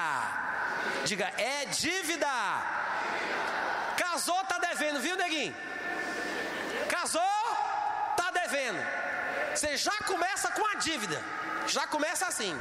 [1.06, 2.28] Diga, é dívida.
[3.96, 5.56] Casou, tá devendo, viu, neguinho?
[6.90, 7.22] Casou,
[8.18, 8.80] tá devendo.
[9.54, 11.24] Você já começa com a dívida.
[11.68, 12.60] Já começa assim.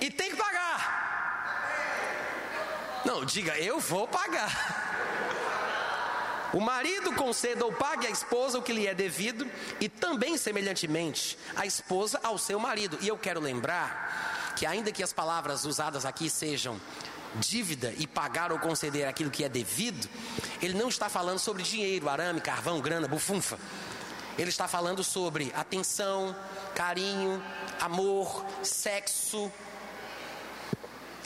[0.00, 0.71] E tem que pagar.
[3.04, 4.90] Não, diga, eu vou pagar.
[6.52, 9.50] O marido conceda ou pague à esposa o que lhe é devido,
[9.80, 12.98] e também, semelhantemente, a esposa ao seu marido.
[13.00, 16.78] E eu quero lembrar que, ainda que as palavras usadas aqui sejam
[17.36, 20.06] dívida e pagar ou conceder aquilo que é devido,
[20.60, 23.58] ele não está falando sobre dinheiro, arame, carvão, grana, bufunfa.
[24.38, 26.36] Ele está falando sobre atenção,
[26.74, 27.42] carinho,
[27.80, 29.50] amor, sexo,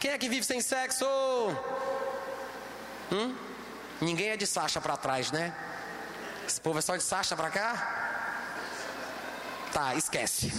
[0.07, 1.05] quem é que vive sem sexo?
[3.11, 3.35] Hum?
[4.01, 5.53] Ninguém é de Sacha para trás, né?
[6.47, 7.71] Esse povo é só de Sacha para cá?
[9.73, 10.53] Tá, esquece.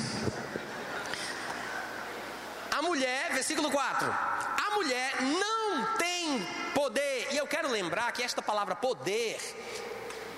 [2.69, 4.11] A mulher, versículo 4.
[4.11, 7.29] A mulher não tem poder.
[7.31, 9.39] E eu quero lembrar que esta palavra poder,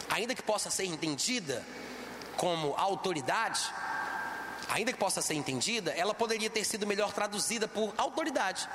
[0.08, 1.66] ainda que possa ser entendida
[2.38, 3.74] como autoridade,
[4.70, 8.68] ainda que possa ser entendida, ela poderia ter sido melhor traduzida por autoridade.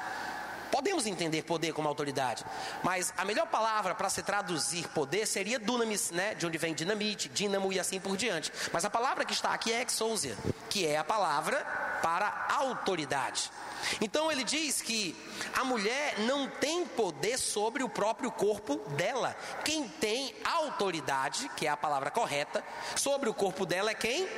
[0.70, 2.44] Podemos entender poder como autoridade,
[2.82, 6.34] mas a melhor palavra para se traduzir poder seria dunamis, né?
[6.34, 8.50] De onde vem dinamite, dínamo e assim por diante.
[8.72, 10.36] Mas a palavra que está aqui é exousia,
[10.68, 11.64] que é a palavra
[12.02, 13.52] para autoridade.
[14.00, 15.14] Então ele diz que
[15.54, 19.36] a mulher não tem poder sobre o próprio corpo dela.
[19.64, 22.64] Quem tem autoridade, que é a palavra correta,
[22.96, 24.28] sobre o corpo dela é quem?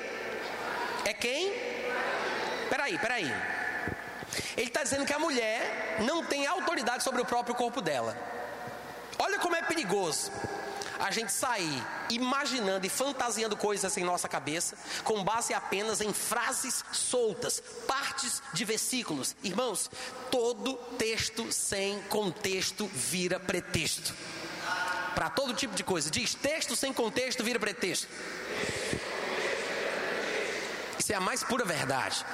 [1.06, 1.52] É quem?
[2.68, 3.32] Peraí, peraí.
[4.56, 8.18] Ele está dizendo que a mulher não tem autoridade sobre o próprio corpo dela.
[9.16, 10.32] Olha como é perigoso
[10.98, 11.80] a gente sair
[12.10, 18.64] imaginando e fantasiando coisas em nossa cabeça, com base apenas em frases soltas, partes de
[18.64, 19.36] versículos.
[19.44, 19.88] Irmãos,
[20.28, 24.12] todo texto sem contexto vira pretexto.
[25.14, 26.10] Para todo tipo de coisa.
[26.10, 28.08] Diz texto sem contexto vira pretexto.
[30.98, 32.24] Isso é a mais pura verdade.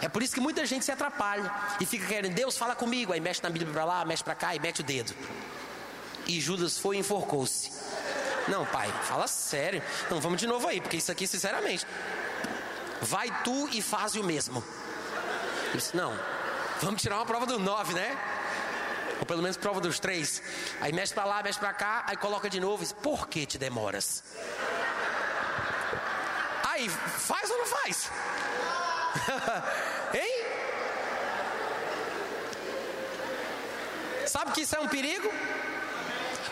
[0.00, 1.50] É por isso que muita gente se atrapalha
[1.80, 4.54] e fica querendo, Deus fala comigo, aí mexe na Bíblia para lá, mexe para cá
[4.54, 5.14] e mete o dedo.
[6.26, 7.70] E Judas foi e enforcou-se.
[8.48, 9.82] Não, pai, fala sério.
[10.10, 11.86] Não, vamos de novo aí, porque isso aqui, sinceramente,
[13.00, 14.62] vai tu e faz o mesmo.
[15.74, 16.18] Disse, não,
[16.80, 18.16] vamos tirar uma prova do nove, né?
[19.18, 20.42] Ou pelo menos prova dos três.
[20.80, 23.56] Aí mexe para lá, mexe para cá, aí coloca de novo diz, por que te
[23.58, 24.22] demoras?
[26.88, 28.10] Faz ou não faz?
[30.14, 30.46] hein?
[34.26, 35.32] Sabe que isso é um perigo?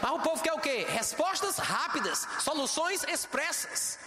[0.01, 0.87] Mas o povo quer o quê?
[0.89, 3.99] Respostas rápidas, soluções expressas.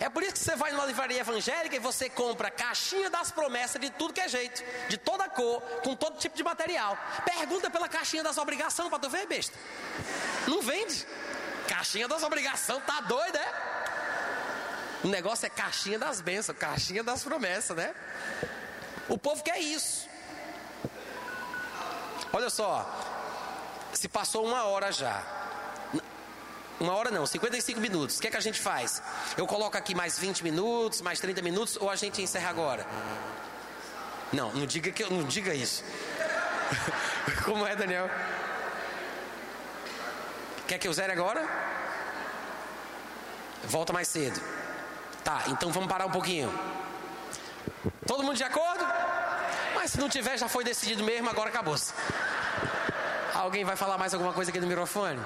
[0.00, 3.80] É por isso que você vai numa livraria evangélica e você compra caixinha das promessas
[3.80, 6.96] de tudo que é jeito, de toda cor, com todo tipo de material.
[7.24, 9.56] Pergunta pela caixinha das obrigações para tu ver, besta.
[10.46, 11.06] Não vende.
[11.68, 13.81] Caixinha das obrigações, tá doido, é?
[15.04, 17.94] O negócio é caixinha das bênçãos, caixinha das promessas, né?
[19.08, 20.08] O povo quer isso.
[22.32, 22.88] Olha só,
[23.92, 25.22] se passou uma hora já.
[26.78, 28.18] Uma hora não, 55 minutos.
[28.18, 29.02] O que é que a gente faz?
[29.36, 32.86] Eu coloco aqui mais 20 minutos, mais 30 minutos, ou a gente encerra agora?
[34.32, 35.84] Não, não diga que eu não diga isso.
[37.44, 38.08] Como é, Daniel?
[40.66, 41.46] Quer que eu zere agora?
[43.64, 44.40] Volta mais cedo.
[45.24, 46.52] Tá, então vamos parar um pouquinho.
[48.06, 48.84] Todo mundo de acordo?
[49.74, 51.92] Mas se não tiver, já foi decidido mesmo, agora acabou-se.
[53.34, 55.20] Alguém vai falar mais alguma coisa aqui no microfone?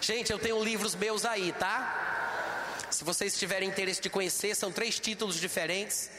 [0.00, 2.86] Gente, eu tenho livros meus aí, tá?
[2.90, 6.10] Se vocês tiverem interesse de conhecer, são três títulos diferentes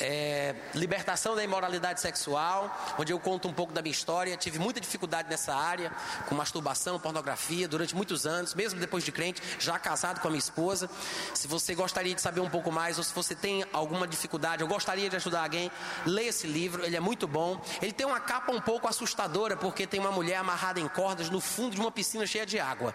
[0.00, 4.36] é, Libertação da Imoralidade Sexual, onde eu conto um pouco da minha história.
[4.36, 5.92] Tive muita dificuldade nessa área,
[6.28, 10.38] com masturbação, pornografia, durante muitos anos, mesmo depois de crente, já casado com a minha
[10.38, 10.88] esposa.
[11.34, 14.68] Se você gostaria de saber um pouco mais, ou se você tem alguma dificuldade, eu
[14.68, 15.70] gostaria de ajudar alguém,
[16.06, 17.60] leia esse livro, ele é muito bom.
[17.82, 21.40] Ele tem uma capa um pouco assustadora, porque tem uma mulher amarrada em cordas no
[21.40, 22.94] fundo de uma piscina cheia de água.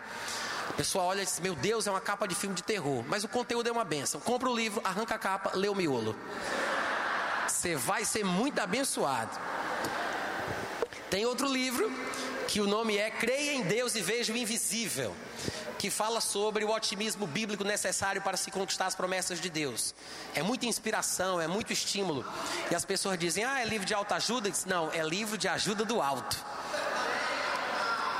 [0.70, 3.03] A pessoa olha e diz: Meu Deus, é uma capa de filme de terror.
[3.08, 4.20] Mas o conteúdo é uma benção.
[4.20, 6.16] Compra o livro, arranca a capa, lê o miolo.
[7.66, 9.39] Você vai ser muito abençoado.
[11.09, 11.91] Tem outro livro
[12.47, 15.16] que o nome é Creia em Deus e Veja o Invisível,
[15.80, 19.95] que fala sobre o otimismo bíblico necessário para se conquistar as promessas de Deus.
[20.36, 22.24] É muita inspiração, é muito estímulo.
[22.70, 25.84] E as pessoas dizem: "Ah, é livro de alta ajuda?" Não, é livro de ajuda
[25.84, 26.38] do alto.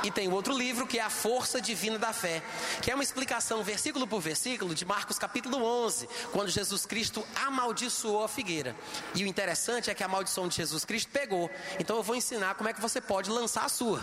[0.06, 2.40] E tem outro livro que é A Força Divina da Fé,
[2.80, 8.22] que é uma explicação, versículo por versículo, de Marcos capítulo 11, quando Jesus Cristo amaldiçoou
[8.22, 8.76] a figueira.
[9.16, 11.50] E o interessante é que a maldição de Jesus Cristo pegou.
[11.80, 14.00] Então eu vou ensinar como é que você pode lançar a sua.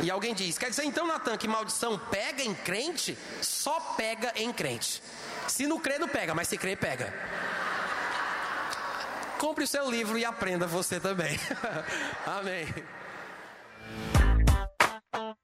[0.00, 3.18] E alguém diz: quer dizer então, Natan, que maldição pega em crente?
[3.42, 5.02] Só pega em crente.
[5.46, 7.12] Se não crê, não pega, mas se crê, pega.
[9.36, 11.38] Compre o seu livro e aprenda você também.
[12.24, 12.66] Amém.
[15.14, 15.36] Thank